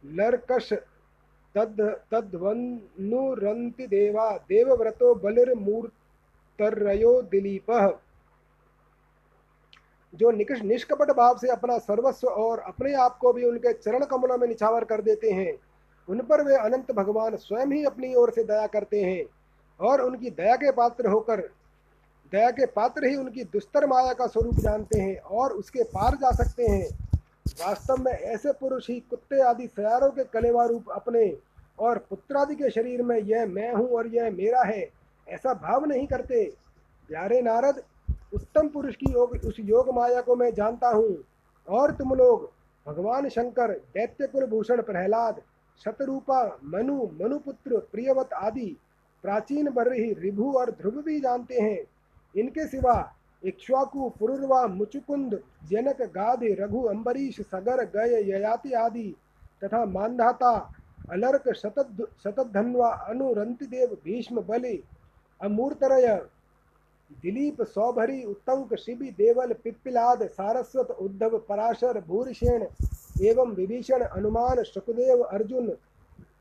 लर्कश, 0.05 0.73
तद्, 1.55 2.11
तद्वन्नुरन्ति 2.11 3.87
देवा, 3.87 4.37
देवव्रतो 4.37 5.15
बलिर्मूर्तर्यो 5.15 7.23
दिलीपः। 7.23 7.93
जो 10.15 10.31
निकष 10.31 10.63
निष्कपट 10.63 11.11
भाव 11.11 11.39
से 11.39 11.49
अपना 11.49 11.79
सर्वस्व 11.79 12.29
और 12.29 12.59
अपने 12.59 12.95
आप 12.95 13.17
को 13.17 13.33
भी 13.33 13.45
उनके 13.45 13.73
चरण 13.73 14.05
कमलों 14.05 14.39
में 14.39 14.49
निछावर 14.49 14.85
कर 14.85 15.01
देते 15.01 15.31
हैं, 15.31 15.59
उन 16.09 16.21
पर 16.21 16.45
वे 16.45 16.57
अनंत 16.57 16.93
भगवान 16.93 17.37
स्वयं 17.37 17.67
ही 17.67 17.85
अपनी 17.85 18.15
ओर 18.15 18.31
से 18.31 18.45
दया 18.45 18.67
करते 18.67 19.03
हैं। 19.03 19.40
और 19.81 20.01
उनकी 20.01 20.31
दया 20.31 20.57
के 20.57 20.71
पात्र 20.73 21.09
होकर, 21.09 21.41
दया 22.33 22.51
के 22.51 22.67
पात्र 22.67 23.07
ही 23.07 23.17
उनकी 23.17 23.45
दुस्तर 23.45 23.87
माया 23.87 24.13
का 24.13 24.27
स्वरूप 24.27 24.59
जानते 24.61 25.01
हैं 25.01 25.17
और 25.19 25.53
उसके 25.53 25.85
पार 25.85 26.17
जा 26.17 26.31
सकते 26.35 26.67
हैं। 26.67 26.89
वास्तव 27.61 28.03
में 28.03 28.13
ऐसे 28.13 28.53
पुरुष 28.53 28.89
ही 28.91 28.99
कुत्ते 29.01 29.43
आदि 29.43 29.67
सयारों 29.67 30.11
के 30.11 30.25
कलेवा 30.25 30.65
रूप 30.65 30.91
अपने 30.91 31.25
और 31.79 31.99
पुत्रादि 32.11 32.55
के 32.55 32.71
शरीर 32.71 33.03
में 33.03 33.17
यह 33.19 33.47
मैं 33.47 33.73
हूँ 33.73 33.89
और 33.89 34.07
यह 34.07 34.31
मेरा 34.31 34.63
है, 34.63 34.89
ऐसा 35.27 35.55
भाव 35.55 35.85
नहीं 35.85 36.07
करते। 36.07 36.45
प्यारे 37.09 37.41
नारद, 37.43 37.83
उत्तम 38.35 38.69
पुरुष 38.69 38.97
की 38.97 39.13
योग, 39.13 39.37
उस 39.47 39.57
योग 39.61 39.95
माया 39.95 40.21
को 40.21 40.37
मैं 40.37 40.53
जानता 40.55 40.89
हूँ। 40.89 41.17
और 41.69 41.93
तुम 41.93 42.15
लोग, 42.15 42.51
भगवान 42.87 43.29
शंकर 43.29 43.73
दैत्य 43.95 44.27
कुल 44.27 44.47
भूषण 44.47 44.83
प्रहलाद, 44.83 45.41
शतरूपा, 45.81 46.45
मनु, 46.65 47.09
मनुपुत्र, 47.21 47.79
प्रियवत 47.93 48.33
आदि 48.33 48.77
प्राचीन 49.25 49.71
बर्ही 49.71 50.13
रिभु 50.13 50.53
और 50.53 50.71
ध्रुव 50.71 51.03
भी 51.03 51.21
जानते 51.21 51.61
हैं। 51.61 51.81
इनके 52.35 52.67
सिवा 52.67 53.13
इक्ष्वाकु, 53.43 54.09
पुरुर्वा, 54.19 54.67
मुचुकुंद, 54.67 55.41
जनक, 55.71 56.03
गाधि, 56.15 56.53
रघु 56.55 56.83
अम्बरीश 56.85 57.41
सगर, 57.41 57.85
गय, 57.87 58.15
ययाति 58.31 58.73
आदि 58.73 59.15
तथा 59.63 59.85
मानधाता 59.85 60.53
अलर्क, 61.11 61.53
शतद, 61.53 62.07
शतधन्वा 62.25 62.89
अनुरंतिदेव 63.09 63.97
भीष्म, 64.05 64.41
बलि, 64.41 64.83
अमूर्तरय, 65.41 66.07
दिलीप, 67.23 67.63
सौभरी, 67.65 68.23
उत्तंक, 68.25 68.75
शिबि, 68.75 69.11
देवल, 69.11 69.53
पिप्पिलाद, 69.55 70.27
सारस्वत, 70.29 70.91
उद्धव, 71.01 71.39
पराशर, 71.39 72.01
भूरिषेण 72.01 72.67
एवं 73.23 73.55
विभीषण 73.55 74.03
अनुमान 74.03 74.63
सुखदेव 74.65 75.23
अर्जुन 75.23 75.73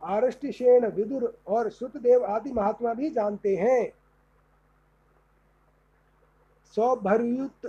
आरष्टिशेण 0.03 0.85
विदुर 0.87 1.23
और 1.47 1.69
श्रुतदेव 1.69 2.25
आदि 2.25 2.51
महात्मा 2.51 2.93
भी 2.93 3.09
जानते 3.09 3.55
हैं। 3.55 3.93
सौभरयुत 6.73 7.65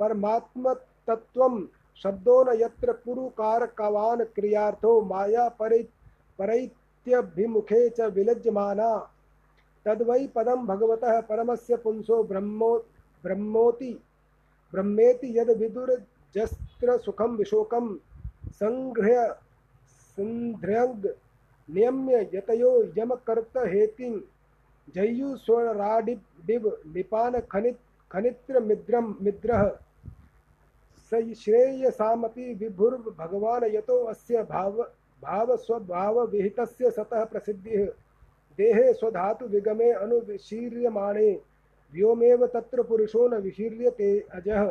परमात्मतत्त्वं 0.00 1.66
शब्दो 2.04 2.42
न 2.44 2.56
यत्र 2.60 2.92
पुरुकारकवान् 3.04 4.24
क्रियार्थो 4.34 5.00
माया 5.02 5.48
परि 5.60 5.78
परैत्यभिमुखे 7.06 7.88
च 7.90 8.10
विलज्यमाना 8.14 8.90
तद्वै 9.86 10.26
पदं 10.34 10.66
भगवतः 10.66 11.20
परमस्य 11.28 11.76
पुंसो 11.76 12.22
ब्रह्मो 12.24 12.76
ब्रह्मोति। 13.24 13.92
ब्रह्मेति 14.72 15.38
यद 15.38 15.50
विदुरजस्त्र 15.58 16.96
सुखम 16.98 17.36
विशोकम 17.36 17.94
संघ्र्य 18.60 19.26
संध्र्यग 20.18 21.06
नियम्य 21.68 22.20
यतयो 22.34 22.72
यमकर्त 22.98 23.56
हेतिं 23.66 24.12
जय्यु 24.94 25.36
स्वराडिव 25.36 26.70
लिपान 26.94 27.40
खनित 27.52 27.78
खनित्र 28.10 28.60
मिद्रम 28.60 29.14
मिद्रः। 29.22 29.68
स 31.12 31.22
श्रेयसामपि 31.38 32.52
विभुर्भगवान् 32.54 33.64
यतो 33.74 34.02
अस्य 34.04 34.42
भाव 34.44 34.82
भाव 35.22 35.56
स्वभाव 35.56 36.20
विहितस्य 36.26 36.90
सतः 36.90 37.24
प्रसिद्धिः। 37.24 37.86
देहे 38.58 38.92
स्वधातु 38.92 39.46
विगमे 39.46 39.90
अनुविशीर्यमाणे 39.90 41.30
व्योमेव 41.92 42.46
तत्र 42.46 42.82
पुरुषो 42.82 43.28
न 43.28 43.34
विशीर्यते 43.34 44.18
अजः। 44.34 44.70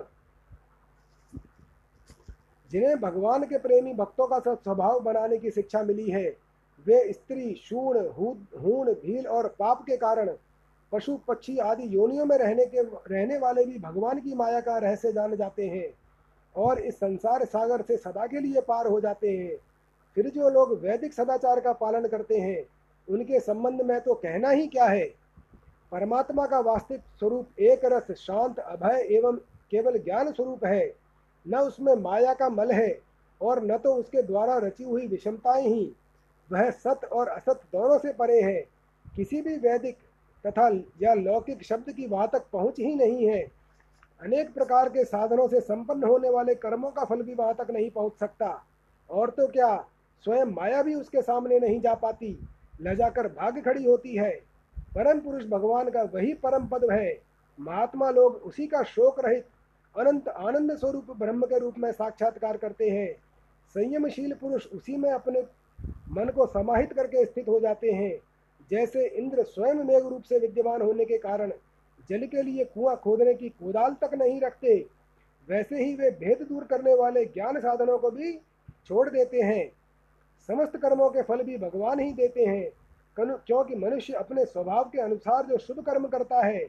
जिन्हें 2.72 3.00
भगवान 3.00 3.44
के 3.44 3.58
प्रेमी 3.58 3.94
भक्तों 3.94 4.28
का 4.28 4.54
स्वभाव 4.56 5.00
बनाने 5.00 5.38
की 5.38 5.52
शिक्षा 5.52 5.84
मिली 5.84 6.10
है, 6.10 6.38
वे 6.86 7.14
स्त्री, 7.14 7.54
शूण 7.56 7.98
हूण, 8.62 8.94
भील 8.94 9.28
और 9.28 9.48
पाप 9.60 9.82
के 9.82 9.98
कारण 9.98 10.30
पशु, 10.92 11.18
पक्षी 11.28 11.58
आदि 11.58 11.96
योनियों 11.96 12.26
में 12.26 12.38
रहने 12.38 12.66
के 12.66 12.82
रहने 12.82 13.38
वाले 13.38 13.66
भी 13.66 13.80
भगवान 13.80 14.20
की 14.20 14.36
माया 14.36 14.60
का 14.62 14.78
रहस्य 14.78 15.12
जान 15.14 15.36
जाते 15.36 15.68
हैं 15.68 15.94
और 16.56 16.80
इस 16.80 16.96
संसार 16.96 17.46
सागर 17.46 17.82
से 17.82 17.98
सदा 17.98 18.28
के 18.28 18.40
लिए 18.40 18.62
पार 18.62 18.88
हो 18.88 19.00
जाते 19.02 19.30
हैं। 19.30 19.58
फिर 20.15 20.30
जो 20.30 20.49
लोग 20.49 20.80
वैदिक 20.82 21.13
सदाचार 21.13 21.60
का 21.60 21.73
पालन 21.73 22.08
करते 22.08 22.38
हैं, 22.38 22.65
उनके 23.10 23.39
संबंध 23.39 23.82
में 23.82 24.01
तो 24.01 24.13
कहना 24.13 24.49
ही 24.49 24.67
क्या 24.67 24.86
है? 24.86 25.06
परमात्मा 25.91 26.45
का 26.45 26.60
वास्तविक 26.60 27.01
स्वरूप 27.19 27.60
एक 27.60 27.82
रस 27.86 28.12
शांत, 28.12 28.60
अभय 28.60 29.08
एवं 29.12 29.38
केवल 29.71 29.97
ज्ञान 29.97 30.32
स्वरूप 30.32 30.65
है। 30.65 30.93
न 31.47 31.58
उसमें 31.58 31.95
माया 31.95 32.34
का 32.34 32.49
मल 32.49 32.71
है 32.71 32.99
और 33.41 33.63
न 33.63 33.78
तो 33.78 33.93
उसके 33.95 34.21
द्वारा 34.21 34.58
रची 34.58 34.84
हुई 34.84 35.08
विषमताएँ 35.08 35.67
ही। 35.67 35.95
वह 36.51 36.69
सत 36.71 37.10
और 37.13 37.28
असत 37.28 37.62
दोनों 37.71 37.97
से 37.97 38.13
परे 38.13 38.41
है। 38.41 38.65
किसी 39.15 39.41
भी 39.41 39.58
वैदिक 39.58 39.97
तथा 40.47 40.69
या 41.01 41.13
लौकिक 41.13 41.63
शब्द 41.63 41.91
की 41.91 42.08
वहाँ 42.08 42.30
तक 42.34 42.45
पहुँच 42.54 42.80
ही 42.80 42.95
नहीं 42.95 43.28
है। 43.28 43.51
अनेक 44.21 44.54
प्रकार 44.54 44.89
के 44.89 45.06
साधनों 45.06 45.47
से 45.47 45.60
संपन्न 45.60 46.04
होने 46.04 46.30
वाले 46.30 46.56
कर्मों 46.56 46.91
का 46.91 47.04
फल 47.06 47.21
भी 47.21 47.34
वहाँ 47.34 47.54
तक 47.54 47.67
नहीं 47.71 47.91
पहुँच 47.91 48.13
सकता। 48.19 48.63
और 49.09 49.30
तो 49.30 49.47
क्या? 49.47 49.88
स्वयं 50.26 50.45
माया 50.45 50.82
भी 50.84 50.93
उसके 50.95 51.21
सामने 51.21 51.59
नहीं 51.59 51.80
जा 51.82 51.93
पाती। 51.93 52.38
लजाकर 52.82 53.28
भाग 53.28 53.59
खड़ी 53.65 53.84
होती 53.86 54.15
है। 54.15 54.32
परम 54.95 55.19
पुरुष 55.19 55.43
भगवान 55.43 55.89
का 55.89 56.01
वही 56.13 56.34
परम 56.34 56.65
पद 56.67 56.88
है। 56.91 57.21
महात्मा 57.59 58.09
लोग 58.09 58.36
उसी 58.36 58.65
का 58.67 58.82
शोक 58.84 59.19
रहित, 59.26 59.45
अनंत 59.95 60.28
आनंद 60.28 60.76
स्वरूप 60.78 61.11
ब्रह्म 61.17 61.45
के 61.45 61.59
रूप 61.59 61.76
में 61.80 61.91
साक्षात्कार 61.91 62.57
करते 62.57 62.89
हैं। 62.89 63.11
संयमशील 63.76 64.34
पुरुष 64.34 64.65
उसी 64.67 64.97
में 64.97 65.09
अपने 65.11 65.41
मन 66.11 66.30
को 66.30 66.45
समाहित 66.47 66.93
करके 66.93 67.26
स्थित 67.26 67.47
हो 67.47 67.59
जाते 67.59 67.91
हैं। 67.91 68.17
जैसे 68.71 69.07
इंद्र 69.07 69.43
स्वयं 69.43 69.84
मेघ 69.84 70.03
रूप 70.03 70.23
से 70.23 70.39
विद्यमान 70.39 70.82
होने 70.82 71.05
के 71.05 71.17
कारण 71.17 71.51
जल 72.09 72.26
के 72.26 72.41
लिए 72.41 72.65
कुआँ 72.65 72.95
खोदने 72.95 73.34
की 73.34 73.49
कोदाल 73.49 73.95
तक 74.01 74.13
नहीं 74.13 74.41
रखते, 74.41 74.86
वैसे 75.47 75.84
ही 75.84 75.93
वे 75.95 76.09
भेद 76.11 76.45
दूर 76.49 76.63
करने 76.63 76.93
वाले 76.93 77.26
ज्ञान 77.26 77.59
साधनों 77.59 77.97
को 77.97 78.11
भी 78.11 78.34
छोड़ 78.88 79.09
देते 79.09 79.41
हैं। 79.41 79.71
समस्त 80.48 80.78
कर्मों 80.78 81.10
के 81.10 81.22
फल 81.22 81.43
भी 81.43 81.58
भगवान 81.58 82.00
ही 82.00 82.14
देते 82.14 82.46
हैं। 82.46 82.70
क्योंकि 83.18 83.76
मनुष्य 83.76 84.14
अपने 84.14 84.46
स्वभाव 84.46 84.84
के 84.84 85.02
अनुसार 85.02 85.46
जो 85.46 85.58
शुभ 85.58 85.80
कर्म 85.80 86.08
करता 86.08 86.46
है, 86.46 86.66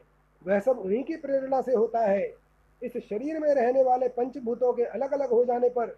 वह 0.46 0.60
सब 0.60 0.78
उन्हीं 0.78 1.02
की 1.04 1.16
प्रेरणा 1.16 1.60
से 1.60 1.74
होता 1.74 2.00
है। 2.00 2.34
इस 2.82 2.96
शरीर 2.96 3.38
में 3.40 3.54
रहने 3.54 3.82
वाले 3.82 4.08
पंचभूतों 4.08 4.72
के 4.72 4.82
अलग 4.82 5.12
अलग 5.12 5.30
हो 5.30 5.44
जाने 5.44 5.68
पर 5.68 5.96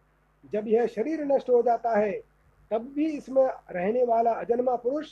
जब 0.52 0.68
यह 0.68 0.86
शरीर 0.86 1.24
नष्ट 1.24 1.50
हो 1.50 1.62
जाता 1.62 1.98
है, 1.98 2.12
तब 2.70 2.92
भी 2.96 3.06
इसमें 3.06 3.44
रहने 3.70 4.04
वाला 4.04 4.32
अजन्मा 4.32 4.76
पुरुष 4.76 5.06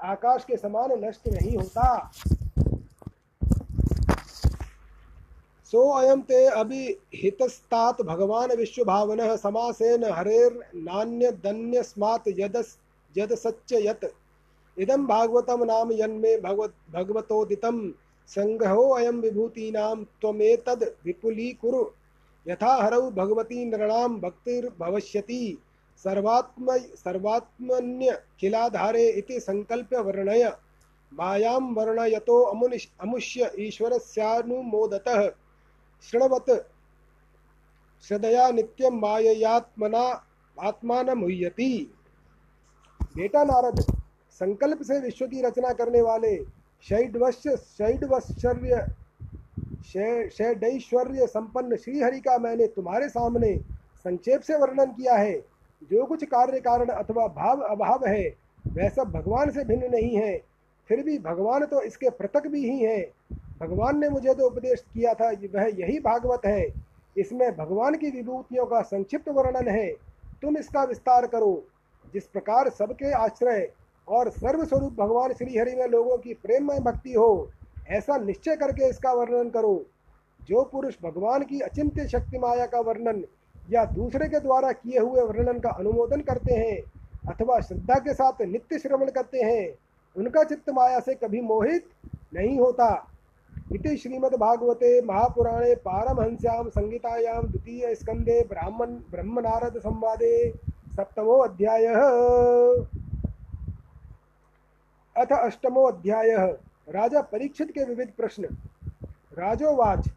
आकाश 0.00 0.44
के 0.44 0.56
समान 0.56 0.92
नष्ट 1.04 1.28
नहीं 1.28 1.56
होता। 1.56 2.10
सो 5.72 5.98
अयम 5.98 6.20
ते 6.20 6.46
अभिहितस्तात् 6.60 8.02
भगवान 8.02 8.56
विश्वभावन 8.56 9.36
समासेन 9.36 10.04
हरेर 10.04 10.70
नान्य 10.76 11.30
दन्यस्मात् 11.44 12.28
यदस 12.38 12.78
यदसच्च 13.16 13.72
यत् 13.72 14.04
इदं 14.76 15.06
भागवतं 15.06 15.66
नाम 15.66 15.92
यन्मे 15.92 16.40
भगवत 16.40 16.74
भगवतोदितं 16.92 17.92
संग्रहो 18.30 18.90
अयं 18.90 19.20
विभूतीनां 19.20 20.04
त्वमेतद् 20.20 20.84
विपुलीकुरु। 21.06 21.86
यथा 22.46 22.74
हरौ 22.74 23.10
भगवती 23.10 23.64
नृणां 23.64 24.20
भक्तिर्भविष्यति। 24.20 25.58
सर्वात्म 26.04 26.78
सर्वात्मन्यखिलाधारे 27.04 29.10
इति 29.10 29.40
संकल्प्य 29.40 30.00
वर्णय 30.00 30.52
मायां 31.12 31.74
वर्णयतो 31.74 32.44
अमुनिश 32.44 32.88
अमुष्य 33.00 33.50
ईश्वरस्यानुमोदतः। 33.58 35.30
शृणवत 36.02 36.50
श्रदया 38.04 38.50
नित्यम 38.50 38.98
माययात्मना 39.00 40.04
आत्मान 40.56 41.10
मुह्यति 41.10 41.92
बेटा 43.16 43.42
नारद, 43.44 43.80
संकल्प 44.40 44.82
से 44.82 44.98
विश्व 45.00 45.26
की 45.26 45.42
रचना 45.42 45.72
करने 45.72 46.02
वाले 46.02 46.36
शैडवश्य 46.84 47.56
शैडवश्चर्य 47.56 48.86
शैडैश्वर्य 50.30 51.26
संपन्न 51.26 51.76
श्रीहरि 51.76 52.20
का 52.20 52.36
मैंने 52.38 52.66
तुम्हारे 52.66 53.08
सामने 53.08 53.56
संक्षेप 54.04 54.40
से 54.40 54.56
वर्णन 54.56 54.92
किया 54.92 55.16
है। 55.16 55.38
जो 55.82 56.04
कुछ 56.06 56.24
कार्य 56.24 56.60
कारण 56.60 56.88
अथवा 56.88 57.26
भाव 57.28 57.60
अभाव 57.60 58.06
है, 58.06 58.28
वह 58.66 58.88
सब 58.88 59.10
भगवान 59.12 59.50
से 59.50 59.64
भिन्न 59.64 59.90
नहीं 59.90 60.16
है। 60.16 60.36
फिर 60.90 61.02
भी 61.02 61.18
भगवान 61.18 61.64
तो 61.66 61.82
इसके 61.82 62.10
पृथक 62.10 62.46
भी 62.46 62.64
ही 62.70 62.78
हैं। 62.78 63.39
भगवान 63.60 63.98
ने 63.98 64.08
मुझे 64.08 64.34
तो 64.34 64.46
उपदेश 64.46 64.80
किया 64.80 65.14
था 65.14 65.30
वह 65.54 65.70
यही 65.78 65.98
भागवत 66.00 66.46
है। 66.46 66.66
इसमें 67.16 67.56
भगवान 67.56 67.94
की 67.94 68.10
विभूतियों 68.10 68.66
का 68.66 68.80
संक्षिप्त 68.82 69.28
वर्णन 69.28 69.68
है। 69.68 69.90
तुम 70.42 70.56
इसका 70.56 70.84
विस्तार 70.84 71.26
करो। 71.26 71.62
जिस 72.12 72.26
प्रकार 72.26 72.68
सबके 72.68 73.12
आश्रय 73.12 73.70
और 74.08 74.30
सर्वस्वरूप 74.30 74.92
भगवान 74.92 75.32
श्री 75.32 75.58
हरि 75.58 75.74
में 75.74 75.86
लोगों 75.86 76.16
की 76.18 76.34
प्रेममय 76.34 76.78
भक्ति 76.80 77.12
हो, 77.12 77.50
ऐसा 77.88 78.16
निश्चय 78.18 78.56
करके 78.56 78.88
इसका 78.88 79.12
वर्णन 79.12 79.50
करो। 79.50 79.84
जो 80.48 80.62
पुरुष 80.62 80.94
भगवान 81.02 81.42
की 81.42 81.60
अचिंत्य 81.60 82.08
शक्ति 82.08 82.38
माया 82.38 82.66
का 82.66 82.80
वर्णन 82.80 83.24
या 83.70 83.84
दूसरे 83.84 84.28
के 84.28 84.40
द्वारा 84.40 84.72
किए 84.72 84.98
हुए 84.98 85.22
वर्णन 85.22 85.58
का 85.58 85.70
अनुमोदन 85.70 86.20
करते 86.20 86.54
हैं, 86.54 86.80
अथवा 87.32 87.60
श्रद्धा 87.60 87.94
के 87.94 88.14
साथ 88.14 88.42
नित्य 88.42 88.78
श्रवण 88.78 89.10
करते 89.10 89.38
हैं, 89.38 89.74
उनका 90.16 90.42
चित्त 90.42 90.70
माया 90.70 91.00
से 91.00 91.14
कभी 91.14 91.40
मोहित 91.40 91.86
नहीं 92.34 92.58
होता। 92.58 93.09
इति 93.74 93.96
श्रीमद्भागवते 93.96 95.02
महापुराणे 95.02 95.74
पारमहंस्यां 95.74 96.68
संहितायां 96.68 97.46
द्वितीयस्कन्धे 97.46 98.42
ब्राह्मण 98.44 98.86
ब्रह्मनारदसंवादे 98.86 100.50
सप्तमो 100.96 101.36
अध्यायः। 101.38 102.00
अथ 105.16 105.32
अष्टमो 105.32 105.84
अध्यायः। 105.84 106.46
राजा 106.88 107.20
परीक्षित 107.20 107.70
के 107.70 107.84
विविध 107.84 108.10
प्रश्न। 108.16 108.44
राजोवाच 109.38 110.10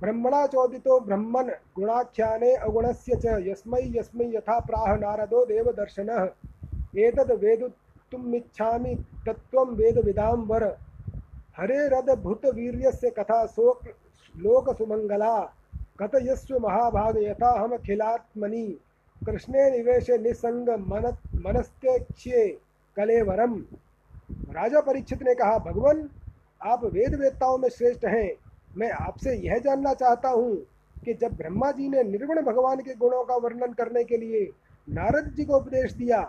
ब्रह्मणा 0.00 0.46
चोदितो 0.46 1.00
ब्रह्मन् 1.00 1.50
गुणाख्याने 1.50 2.54
अगुणस्य 2.54 3.16
च 3.16 3.26
यस्मै 3.26 3.80
यस्मै 3.82 4.24
यथा 4.24 4.60
प्राह 4.60 4.96
नारदो 4.96 5.44
देवदर्शनः। 5.44 6.28
एतद् 6.98 7.30
वेदुत्तुमिच्छामि 7.30 8.94
तत्त्वं 9.26 9.66
वेदविदां 9.66 10.36
वर। 10.36 10.76
हरे 11.60 11.78
रद 11.88 12.08
भूत 12.18 12.44
वीर्य 12.46 12.90
से 12.90 13.08
कथा 13.10 13.44
शोक 13.46 13.80
लोक 14.34 14.68
सुमंगला 14.76 15.38
कथयस्व 16.00 16.58
महाभाग 16.58 17.16
यथा 17.22 17.50
हम 17.60 17.76
खिलात्मनि। 17.76 18.64
कृष्णे 19.20 19.70
निवेश 19.70 20.06
निसंग 20.20 20.68
मन 20.88 21.06
मनस्त्यक्ष्ये 21.36 22.46
कलेवरम। 22.96 23.54
राजा 24.50 24.80
परीक्षित 24.80 25.22
ने 25.22 25.34
कहा, 25.34 25.58
भगवान, 25.58 26.08
आप 26.62 26.84
वेद 26.84 27.14
वेदताओं 27.14 27.58
में 27.58 27.68
श्रेष्ठ 27.68 28.04
हैं। 28.04 28.30
मैं 28.76 28.90
आपसे 28.90 29.34
यह 29.38 29.58
जानना 29.58 29.92
चाहता 29.94 30.28
हूँ 30.28 30.56
कि 31.04 31.14
जब 31.14 31.36
ब्रह्मा 31.36 31.70
जी 31.72 31.88
ने 31.88 32.02
निर्गुण 32.02 32.40
भगवान 32.42 32.80
के 32.80 32.94
गुणों 32.94 33.24
का 33.24 33.36
वर्णन 33.36 33.72
करने 33.72 34.04
के 34.04 34.16
लिए 34.16 34.48
नारद 34.88 35.32
जी 35.36 35.44
को 35.44 35.56
उपदेश 35.56 35.92
दिया, 35.92 36.22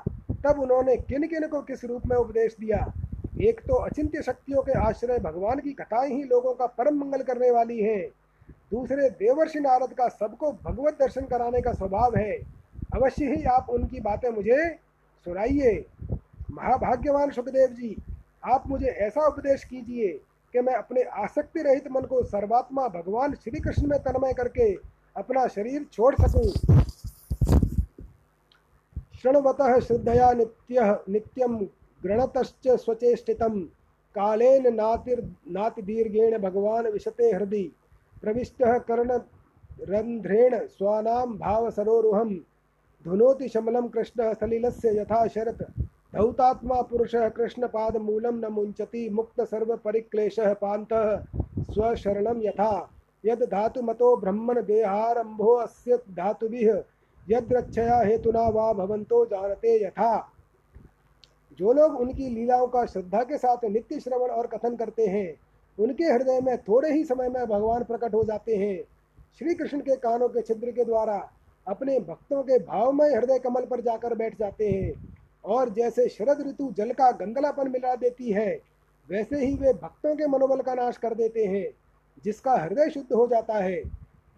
तब 0.44 0.60
उन्होंने 0.60 0.96
किन 0.98 1.28
किन 1.28 1.48
को 1.48 1.62
किस 1.62 1.86
रूप 1.86 2.06
में 2.06 2.18
उपदेश 2.18 2.56
दिया? 2.60 2.86
एक 3.32 3.60
तो 3.60 3.76
अचिंत्य 3.76 4.22
शक्तियों 4.22 4.62
के 4.62 4.72
आश्रय 4.80 5.20
भगवान 5.20 5.60
की 5.60 5.72
कथाएँ 5.74 6.10
ही 6.10 6.24
लोगों 6.24 6.54
का 6.54 6.66
परम 6.68 6.98
मंगल 7.00 7.22
करने 7.24 7.52
वाली 7.52 7.80
हैं। 7.82 8.08
दूसरे 8.72 9.10
देवर्षि 9.10 9.60
नारद 9.60 9.94
का 9.94 10.08
सबको 10.10 10.52
भगवत 10.64 10.98
दर्शन 11.00 11.26
कराने 11.26 11.62
का 11.62 11.74
स्वभाव 11.74 12.16
है। 12.16 12.34
अवश्य 12.96 13.26
ही 13.26 13.44
आप 13.50 13.70
उनकी 13.70 14.00
बातें 14.00 14.30
मुझे 14.30 14.68
सुनाइए। 15.26 15.86
महाभाग्यवान 16.52 17.32
सुखदेव 17.32 17.68
जी, 17.70 17.96
आप 18.46 18.68
मुझे 18.68 18.88
ऐसा 18.88 19.28
उपदेश 19.28 19.64
कीजिए 19.64 20.12
कि 20.54 20.62
मैं 20.62 20.74
अपने 20.74 21.04
आसक्ति 21.24 21.62
रहित 21.62 21.92
मन 21.92 22.06
को 22.06 22.24
सर्वात्मा 22.24 22.88
भगवान 22.92 23.36
श्री 23.36 23.60
कृष्ण 23.60 23.88
में 23.88 24.00
तन्मय 24.00 24.34
करके 24.34 24.74
अपना 25.16 25.48
शरीर 25.48 25.86
छोड़ 25.94 26.16
सकूँ। 26.16 26.50
शृणवतः 29.22 29.80
श्रद्धया 29.80 30.32
नित्य 30.34 30.98
नित्यम 31.10 31.58
गृणतश्च 32.04 32.68
स्वचेष्टितं 32.68 33.62
कालेन 34.16 34.76
नातिर, 34.76 35.36
नातिदीर्घेण 35.48 36.38
भगवान् 36.38 36.88
विशते 36.88 37.32
हृदि। 37.32 37.76
प्रविष्टः 38.22 38.78
कर्णरन्ध्रेण 38.78 40.68
स्वानां 40.68 41.26
भावसरोरुहं 41.26 42.36
धुनोति 43.06 43.50
शमलं 43.50 43.88
कृष्णः 43.88 44.34
सलिलस्य 44.34 45.00
यथा 45.00 45.28
शरत्। 45.28 45.64
धौतात्मा 46.16 46.82
पुरुषः 46.82 47.30
कृष्णपादमूलं 47.30 48.32
न 48.32 48.46
मुञ्चति। 48.46 49.10
मुक्तसर्वपरिक्लेशः 49.10 50.54
पान्तः 50.54 51.18
स्वशरणं 51.74 52.42
यथा। 52.44 52.92
यद् 53.26 53.44
धातुमतो 53.44 54.18
ब्रह्मण 54.18 54.62
देहारम्भो 54.62 55.54
अस्य 55.54 55.98
धातुभिः, 55.98 56.84
यद्रक्षया 57.30 58.02
हेतुना 58.02 58.50
वा 58.50 58.74
भवन्तो 58.74 59.26
जानते 59.26 59.86
यथा। 59.86 60.31
जो 61.62 61.74
लोग 61.74 61.96
उनकी 61.96 62.30
लीलाओं 62.30 62.68
का 62.68 62.86
श्रद्धा 62.86 63.22
के 63.24 63.38
साथ 63.38 63.66
नित्य 63.66 64.00
श्रवण 64.00 64.30
और 64.30 64.48
कथन 64.48 64.76
करते 64.76 65.06
हैं, 65.08 65.34
उनके 65.78 66.04
हृदय 66.04 66.40
में 66.42 66.58
थोड़े 66.60 66.92
ही 66.92 67.04
समय 67.06 67.30
में 67.30 67.46
भगवान 67.46 67.84
प्रकट 67.84 68.14
हो 68.16 68.24
जाते 68.24 68.56
हैं। 68.56 68.82
श्री 69.40 69.54
कृष्ण 69.56 69.80
के 69.80 69.96
कानों 69.98 70.30
के 70.30 70.42
छिद्र 70.42 70.72
के 70.72 70.86
द्वारा 70.86 71.18
अपने 71.68 72.00
भक्तों 72.00 72.42
के 72.44 72.58
भावमय 72.60 73.14
हृदय 73.16 73.40
कमल 73.40 73.66
पर 73.66 73.82
जाकर 73.82 74.16
बैठ 74.16 74.40
जाते 74.40 74.70
हैं 74.70 74.94
और 75.46 75.70
जैसे 75.70 76.08
शरद 76.10 76.44
ऋतु 76.48 76.72
जल 76.78 76.92
का 76.94 77.12
गंगलापन 77.12 77.72
मिला 77.72 77.96
देती 77.98 78.32
है, 78.32 78.60
वैसे 79.10 79.46
ही 79.46 79.54
वे 79.56 79.74
भक्तों 79.76 80.16
के 80.16 80.28
मनोबल 80.28 80.62
का 80.62 80.74
नाश 80.76 80.98
कर 80.98 81.14
देते 81.16 81.46
हैं, 81.46 81.68
जिसका 82.26 82.56
हृदय 82.56 82.90
शुद्ध 82.90 83.14
हो 83.14 83.28
जाता 83.28 83.58
है। 83.60 83.82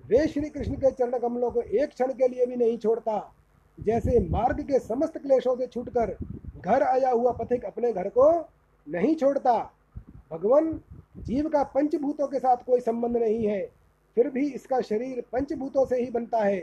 वे 0.03 0.27
श्री 0.27 0.49
कृष्ण 0.49 0.75
के 0.75 0.91
चरण 0.91 1.19
कमलों 1.19 1.51
को 1.51 1.61
एक 1.61 1.89
क्षण 1.89 2.13
के 2.13 2.27
लिए 2.27 2.45
भी 2.45 2.55
नहीं 2.55 2.77
छोड़ता, 2.77 3.33
जैसे 3.77 4.19
मार्ग 4.29 4.61
के 4.63 4.79
समस्त 4.81 5.17
क्लेशों 5.17 5.55
से 5.55 5.67
छूटकर 5.67 6.17
घर 6.65 6.83
आया 6.83 7.09
हुआ 7.09 7.31
पथिक 7.33 7.65
अपने 7.65 7.91
घर 7.93 8.09
को 8.09 8.29
नहीं 8.87 9.15
छोड़ता। 9.15 9.53
भगवान 10.31 10.79
जीव 11.17 11.47
का 11.49 11.63
पंचभूतों 11.65 12.27
के 12.27 12.39
साथ 12.39 12.63
कोई 12.65 12.79
संबंध 12.79 13.17
नहीं 13.17 13.45
है, 13.47 13.65
फिर 14.17 14.29
भी 14.29 14.47
इसका 14.49 14.79
शरीर 14.81 15.23
पंचभूतों 15.31 15.85
से 15.85 16.01
ही 16.01 16.09
बनता 16.11 16.37
है। 16.37 16.59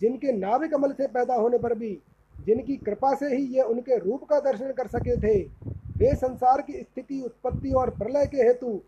जिनके 0.00 0.32
नाभि 0.32 0.68
कमल 0.68 0.92
से 0.92 1.06
पैदा 1.06 1.34
होने 1.34 1.58
पर 1.58 1.74
भी, 1.74 1.98
जिनकी 2.44 2.76
कृपा 2.76 3.14
से 3.14 3.36
ही 3.36 3.42
ये 3.42 3.62
उनके 3.62 3.98
रूप 3.98 4.24
का 4.24 4.40
दर्शन 4.40 4.72
कर 4.72 4.86
सके 4.86 5.16
थे, 5.16 5.42
वे 5.98 6.14
संसार 6.14 6.62
की 6.62 6.72
स्थिति, 6.72 7.20
उत्पत्ति 7.20 7.72
और 7.72 7.90
प्रलय 7.90 8.26
के 8.26 8.36
हेतु 8.36 8.80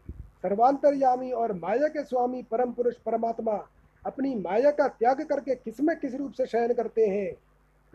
सर्वांतरयामी 0.43 1.31
और 1.31 1.53
माया 1.53 1.89
के 1.89 2.05
स्वामी 2.05 2.43
परम 2.43 2.73
पुरुष 2.73 2.95
परमात्मा 2.95 3.69
अपनी 4.07 4.35
माया 4.35 4.71
का 4.71 4.89
त्याग 4.89 5.23
करके 5.23 5.55
किसमें 5.55 5.97
किस 6.01 6.15
रूप 6.15 6.33
से 6.33 6.47
शयन 6.47 6.73
करते 6.73 7.07
हैं? 7.07 7.33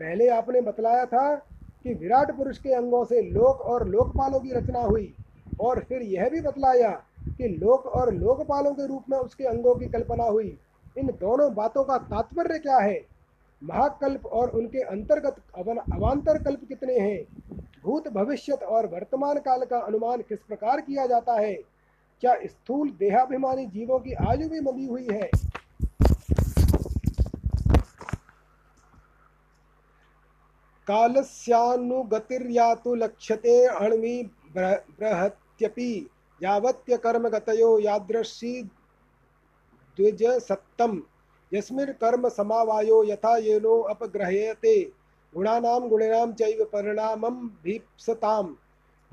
पहले 0.00 0.28
आपने 0.28 0.60
बतलाया 0.60 1.06
था 1.06 1.34
कि 1.82 1.94
विराट 1.94 2.36
पुरुष 2.36 2.58
के 2.58 2.72
अंगों 2.72 3.04
से 3.04 3.22
लोक 3.22 3.60
और 3.60 3.88
लोकपालों 3.88 4.40
की 4.40 4.50
रचना 4.50 4.80
हुई, 4.80 5.14
और 5.60 5.80
फिर 5.80 6.02
यह 6.02 6.28
भी 6.28 6.40
बतलाया 6.40 7.02
कि 7.28 7.48
लोक 7.48 7.86
और 7.86 8.14
लोकपालों 8.14 8.72
के 8.72 8.86
रूप 8.86 9.04
में 9.10 9.18
उसके 9.18 9.44
अंगों 9.44 9.74
की 9.74 9.86
कल्पना 9.86 10.24
हुई। 10.24 10.58
इन 10.98 11.06
दोनों 11.06 11.54
बातों 11.54 11.84
का 11.84 11.98
तात्पर्य 11.98 12.58
क्या 12.58 12.78
है? 12.78 13.06
महाकल्प 13.64 14.26
और 14.26 14.50
उनके 14.50 14.78
अंतर्गत 14.78 15.36
अवान्तर 15.58 16.42
कल्प 16.42 16.60
कितने 16.68 16.98
हैं? 16.98 17.26
भूत 17.84 18.08
भविष्यत 18.08 18.62
और 18.62 18.86
वर्तमान 18.86 19.38
काल 19.38 19.64
का 19.64 19.78
अनुमान 19.78 20.20
किस 20.20 20.38
प्रकार 20.38 20.80
किया 20.80 21.06
जाता 21.06 21.32
है? 21.32 21.58
क्या 22.20 22.36
स्थूल 22.44 22.90
देहाभिमानी 22.90 23.66
जीवों 23.66 23.98
की 23.98 24.12
आयु 24.12 24.48
भी 24.48 24.60
मदी 24.60 24.86
हुई 24.86 25.08
है? 25.12 25.30
कालस्यानुगतिर्यातु 30.86 32.94
लक्ष्यते 32.94 33.66
अण्वी 33.66 34.30
बृहत्यपि। 34.56 36.10
यावत्य 36.44 36.96
कर्मगतयो 36.96 37.78
यादृशी 37.78 38.70
द्विजसत्तम। 39.96 41.02
यस्मिन् 41.52 42.00
कर्म 42.00 42.28
समावायो 42.28 43.04
यथा 43.04 43.36
येनो 43.36 43.80
अपग्रह्यते। 43.80 44.92
गुणानां 45.34 45.88
गुणिनां 45.88 46.32
चैव 46.32 46.64
परिणामं 46.64 47.50
भीप्सताम्। 47.64 48.54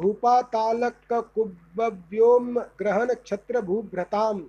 भूपातालककुब्बव्योम 0.01 2.59
ग्रहण 2.59 3.13
क्षत्र 3.13 3.61
भूभ्रतां 3.61 4.41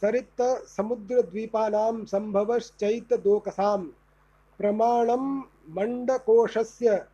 सरित 0.00 0.66
समुद्रद्वीपानां 0.76 2.04
सम्भवश्चैतदोकसां 2.04 3.84
प्रमाणं 4.58 5.42
मण्डकोशस्य 5.68 7.06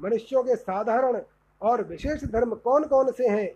मनुष्यों 0.00 0.42
के 0.42 0.56
साधारण 0.56 1.20
और 1.62 1.82
विशेष 1.82 2.24
धर्म 2.24 2.54
कौन 2.54 2.84
कौन 2.84 3.12
से 3.12 3.28
हैं? 3.28 3.50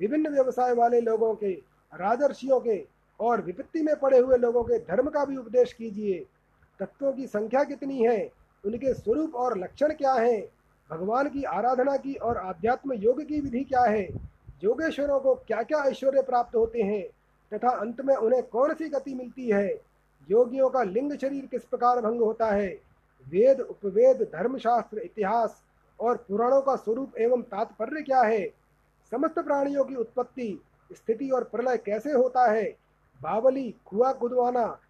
विभिन्न 0.00 0.28
व्यवसाय 0.28 0.74
वाले 0.74 1.00
लोगों 1.00 1.34
के, 1.34 1.52
राजर्षियों 1.94 2.60
के 2.60 2.86
और 3.20 3.40
विपत्ति 3.40 3.82
में 3.82 3.96
पड़े 3.96 4.18
हुए 4.18 4.36
लोगों 4.36 4.62
के 4.64 4.78
धर्म 4.78 5.08
का 5.08 5.24
भी 5.24 5.36
उपदेश 5.36 5.72
कीजिए। 5.72 6.26
तत्वों 6.80 7.12
की 7.12 7.26
संख्या 7.26 7.64
कितनी 7.64 8.02
है? 8.02 8.30
उनके 8.66 8.94
स्वरूप 8.94 9.34
और 9.34 9.58
लक्षण 9.58 9.92
क्या 9.92 10.12
हैं? 10.12 10.42
भगवान 10.90 11.28
की 11.28 11.42
आराधना 11.42 11.96
की 11.96 12.14
और 12.14 12.36
आध्यात्म 12.36 12.92
योग 12.92 13.22
की 13.22 13.40
विधि 13.40 13.64
क्या 13.64 13.82
है? 13.82 14.08
योगेश्वरों 14.64 15.20
को 15.20 15.34
क्या 15.34 15.62
क्या 15.62 15.78
ऐश्वर्य 15.84 16.22
प्राप्त 16.22 16.56
होते 16.56 16.82
हैं? 16.82 17.04
तथा 17.52 17.68
अंत 17.68 18.00
में 18.00 18.16
उन्हें 18.16 18.42
कौन 18.42 18.74
सी 18.74 18.88
गति 18.88 19.14
मिलती 19.14 19.50
है? 19.50 19.93
योगियों 20.30 20.70
का 20.70 20.82
लिंग 20.82 21.18
शरीर 21.18 21.46
किस 21.46 21.64
प्रकार 21.64 22.00
भंग 22.00 22.20
होता 22.20 22.46
है? 22.46 22.68
वेद, 23.28 23.60
उपवेद, 23.60 24.22
धर्मशास्त्र, 24.22 24.98
इतिहास 24.98 25.62
और 26.00 26.16
पुराणों 26.16 26.62
का 26.62 26.76
स्वरूप 26.76 27.16
एवं 27.18 27.42
तात्पर्य 27.42 28.02
क्या 28.02 28.20
है? 28.20 28.48
समस्त 29.10 29.38
प्राणियों 29.38 29.84
की 29.84 29.94
उत्पत्ति, 29.94 30.62
स्थिति 30.92 31.30
और 31.30 31.44
प्रलय 31.44 31.76
कैसे 31.76 32.12
होता 32.12 32.50
है? 32.50 32.76
बावली 33.22 33.74
कुआ 33.86 34.12
कुदवाना 34.12 34.80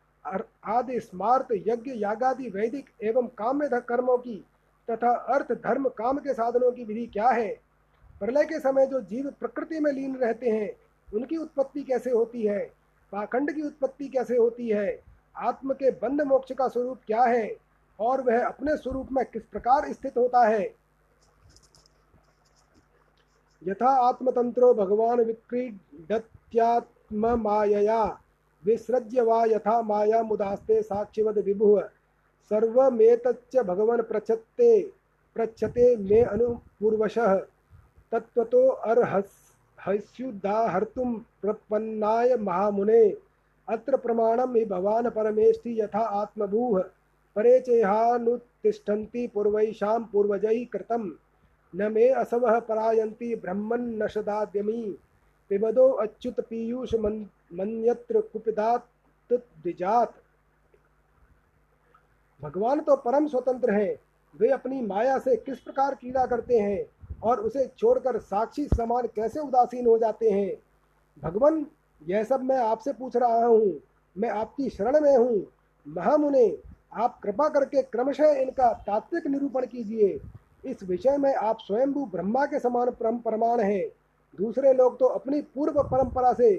आदि 0.65 1.01
स्मार्त, 1.01 1.49
यज्ञ, 1.53 1.91
यागादि, 1.95 2.49
वैदिक 2.49 2.91
एवं 3.03 3.27
काम्य 3.27 3.69
कर्मों 3.75 4.19
की 4.19 4.45
तथा 4.91 5.11
अर्थ, 5.11 5.53
धर्म, 5.53 5.89
काम 5.89 6.19
के 6.19 6.35
साधनों 6.35 6.73
की 6.73 6.85
विधि 6.85 7.07
क्या 7.07 7.29
है? 7.29 7.61
प्रलय 8.21 8.45
के 8.45 8.61
समय 8.61 8.87
जो 8.87 9.01
जीव 9.01 9.33
प्रकृति 9.41 9.81
में 9.81 9.93
लीन 9.93 10.17
रहते 10.17 10.51
हैं, 10.51 10.77
उनकी 11.15 11.37
उत्पत्ति 11.37 11.83
कैसे 11.83 12.11
होती 12.11 12.47
है? 12.47 12.73
पाखंड 13.13 13.53
की 13.53 13.63
उत्पत्ति 13.63 14.09
कैसे 14.09 14.37
होती 14.37 14.69
है? 14.69 15.14
आत्म 15.37 15.73
के 15.73 15.91
बंद 15.91 16.23
मोक्ष 16.23 16.53
का 16.53 16.69
स्वरूप 16.69 17.01
क्या 17.07 17.23
है? 17.23 17.57
और 18.01 18.21
वह 18.21 18.47
अपने 18.47 18.77
स्वरूप 18.77 19.09
में 19.13 19.25
किस 19.25 19.43
प्रकार 19.43 19.93
स्थित 19.93 20.17
होता 20.17 20.49
है? 20.49 20.75
यथा 23.67 23.89
आत्मतंत्रो 23.89 24.75
भगवान 24.75 25.21
विक्रीडत्यात्म 25.21 27.43
मायया 27.43 28.19
विसृज्य 28.65 29.21
वा 29.21 29.45
यथा 29.45 29.83
माया 29.83 30.23
मुदास्ते 30.23 30.83
साक्षिवद 30.83 31.39
विभुः। 31.39 31.89
सर्वमेतच्च 32.51 33.57
भगवन् 33.57 34.03
पृच्छते 34.03 34.93
पृच्छते 35.37 35.97
मे 35.97 36.23
अनुपूर्वशः। 36.23 37.47
तत्त्वतो 38.13 38.69
अर्हस्युदाहर्तुं 38.69 41.15
प्रपन्नाय 41.15 42.37
महामुने। 42.37 43.24
अत्र 43.69 43.97
प्रमाणं 43.97 44.55
हि 44.57 44.65
भवान् 44.65 45.11
परमेष्टि 45.11 45.81
यथा 45.81 46.05
आत्मभूः। 46.15 46.81
परे 47.37 47.59
चेहानुतिष्ठन्ति 47.61 49.27
पूर्वैषां 49.27 49.99
पूर्वजैः 50.05 50.65
कृतं 50.73 51.11
न 51.73 51.93
मे 51.93 52.09
असवः 52.15 52.59
परायन्ति 52.61 53.35
ब्रह्मन्नशदाद्यमी 53.37 54.83
पिबदो 55.51 55.89
अच्युत 56.03 56.41
पीयूष 56.41 56.95
मन्यत्र 56.95 58.21
कुपिदात 58.33 58.87
द्विजात 59.31 60.15
भगवान 62.41 62.81
तो 62.81 62.97
परम 62.97 63.27
स्वतंत्र 63.27 63.73
हैं। 63.73 63.95
वे 64.35 64.49
अपनी 64.49 64.81
माया 64.83 65.19
से 65.19 65.37
किस 65.37 65.59
प्रकार 65.59 65.95
क्रीड़ा 65.95 66.25
करते 66.27 66.59
हैं 66.59 66.85
और 67.23 67.41
उसे 67.41 67.67
छोड़कर 67.79 68.19
साक्षी 68.21 68.67
समान 68.67 69.07
कैसे 69.07 69.41
उदासीन 69.41 69.87
हो 69.87 69.99
जाते 69.99 70.31
हैं? 70.31 70.55
भगवान 71.23 71.65
यह 72.09 72.25
सब 72.25 72.43
मैं 72.43 72.57
आपसे 72.57 72.93
पूछ 72.93 73.17
रहा 73.17 73.45
हूँ। 73.47 73.81
मैं 74.17 74.29
आपकी 74.29 74.69
शरण 74.71 75.01
में 75.01 75.17
हूँ। 75.17 75.47
महामुने, 75.87 76.59
आप 76.93 77.21
कृपा 77.23 77.49
करके 77.49 77.83
क्रमशः 77.83 78.33
इनका 78.33 78.73
तात्विक 78.87 79.27
निरूपण 79.27 79.67
कीजिए। 79.67 80.21
इस 80.65 80.83
विषय 80.83 81.17
में 81.17 81.35
आप 81.35 81.59
स्वयंभू 81.61 82.05
ब्रह्मा 82.07 82.45
के 82.47 82.59
समान 82.59 82.91
परम 82.91 83.19
प्रमाण 83.19 83.61
हैं। 83.61 83.85
दूसरे 84.39 84.73
लोग 84.73 84.99
तो 84.99 85.07
अपनी 85.07 85.41
पूर्व 85.55 85.83
परंपरा 85.83 86.33
से 86.33 86.57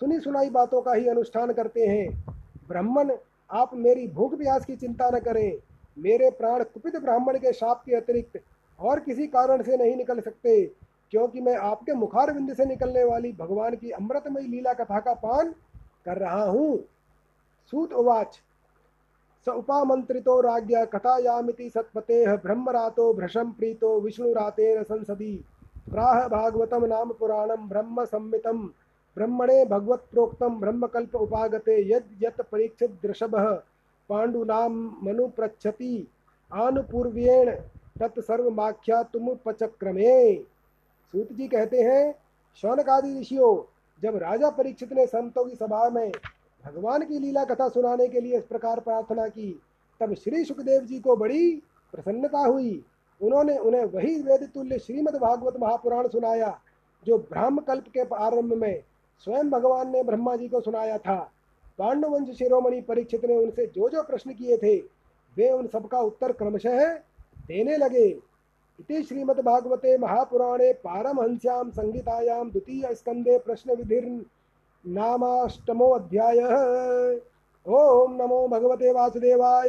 सुनी 0.00 0.20
सुनाई 0.20 0.50
बातों 0.50 0.82
का 0.82 0.92
ही 0.92 1.08
अनुष्ठान 1.08 1.52
करते 1.52 1.86
हैं। 1.86 2.24
ब्राह्मण, 2.68 3.10
आप 3.50 3.70
मेरी 3.74 4.06
भूख 4.08 4.34
प्यास 4.34 4.64
की 4.64 4.76
चिंता 4.76 5.10
न 5.10 5.18
करें। 5.20 5.58
मेरे 5.98 6.30
प्राण 6.30 6.62
कुपित 6.64 6.96
ब्राह्मण 6.96 7.38
के 7.38 7.52
शाप 7.52 7.82
के 7.86 7.94
अतिरिक्त 7.94 8.40
और 8.78 9.00
किसी 9.00 9.26
कारण 9.26 9.62
से 9.62 9.76
नहीं 9.76 9.96
निकल 9.96 10.20
सकते। 10.20 10.64
क्योंकि 11.12 11.40
मैं 11.40 11.56
आपके 11.56 11.92
मुखार 11.92 12.32
बिंद 12.32 12.52
से 12.54 12.64
निकलने 12.64 13.04
वाली 13.04 13.32
भगवान 13.32 13.74
की 13.76 13.90
अमृतमयी 13.90 14.46
लीला 14.46 14.72
कथा 14.72 15.00
का 15.00 15.12
पान 15.14 15.52
कर 16.06 16.18
रहा 16.18 16.44
हूँ। 16.44 16.78
सूत 17.72 17.92
उवाच। 17.92 18.40
स 19.46 19.48
उपामंत्रितो 19.48 20.40
राज्ञ 20.40 20.84
कथायामिति 20.86 21.68
सत्पतेः 21.70 22.34
ब्रह्मरातो 22.36 23.12
भ्रशं 23.14 23.52
प्रीतो 23.52 24.00
विष्णुरातेन 24.00 24.82
संसदि। 24.82 25.34
प्राह 25.90 26.26
भागवतम 26.28 26.84
नाम 26.84 27.12
पुराणम 27.12 27.68
ब्रह्म 27.68 28.04
संमितम। 28.04 28.68
ब्रह्मणे 29.16 29.64
भगवत 29.64 30.02
प्रोक्तम 30.10 30.58
ब्रह्मकल्प 30.60 31.14
उपागते 31.14 31.80
यद 31.90 32.04
यत 32.22 32.40
परीक्षित 32.52 32.90
दृषभः 33.02 33.50
पाण्डुनाम 34.10 34.74
मनु 35.02 35.26
पृछति 35.28 36.06
आनुपूर्वेण 36.50 37.50
तत्सर्वमाख्या 38.00 39.02
तुम 39.02 39.34
पचक्रमे 39.44 40.34
सूत 41.14 41.32
जी 41.32 41.48
कहते 41.48 41.76
हैं 41.76 42.14
शौनक 42.62 42.88
आदि 42.88 43.20
ऋषियों, 43.20 43.62
जब 44.02 44.16
राजा 44.16 44.50
परीक्षित 44.50 44.92
ने 44.92 45.06
संतों 45.06 45.44
की 45.44 45.56
सभा 45.56 45.88
में 45.90 46.10
भगवान 46.64 47.02
की 47.02 47.18
लीला 47.18 47.44
कथा 47.44 47.68
सुनाने 47.68 48.08
के 48.08 48.20
लिए 48.20 48.38
इस 48.38 48.44
प्रकार 48.44 48.80
प्रार्थना 48.80 49.26
की, 49.28 49.60
तब 50.00 50.14
श्री 50.14 50.44
सुखदेव 50.44 50.84
जी 50.84 50.98
को 51.00 51.16
बड़ी 51.16 51.62
प्रसन्नता 51.94 52.38
हुई। 52.38 52.84
उन्होंने 53.20 53.56
उन्हें 53.58 53.84
वही 53.84 54.22
वेद 54.22 54.50
तुल्य 54.54 54.78
श्रीमद 54.78 55.16
भागवत 55.16 55.54
महापुराण 55.60 56.08
सुनाया, 56.08 56.60
जो 57.06 57.18
ब्रह्म 57.18 57.58
कल्प 57.58 57.84
के 57.96 58.00
आरंभ 58.00 58.52
में 58.52 58.82
स्वयं 59.18 59.50
भगवान 59.50 59.90
ने 59.90 60.02
ब्रह्मा 60.02 60.36
जी 60.36 60.48
को 60.48 60.60
सुनाया 60.60 60.98
था। 60.98 61.32
पांडुवंश 61.78 62.36
शिरोमणि 62.36 62.80
परीक्षित 62.80 63.24
ने 63.24 63.36
उनसे 63.36 63.66
जो 63.66 63.88
जो 63.88 64.02
प्रश्न 64.02 64.32
किए 64.32 64.56
थे, 64.56 64.76
वे 65.36 65.50
उन 65.50 65.66
सबका 65.66 66.00
उत्तर 66.00 66.32
क्रमशः 66.32 66.94
देने 67.46 67.76
लगे। 67.76 68.27
इति 68.78 69.02
श्रीमद्भागवते 69.02 69.96
महापुराणे 69.98 70.72
पारमहंस्यां 70.72 71.70
संहितायां 71.70 72.48
द्वितीय 72.50 72.94
स्कंदे 72.94 73.38
प्रश्न 73.38 73.76
विधिर् 73.76 74.08
नामाष्टमो 74.84 75.88
ओम 77.66 78.12
नमो 78.12 78.46
भगवते 78.48 78.92
वासुदेवाय। 78.92 79.68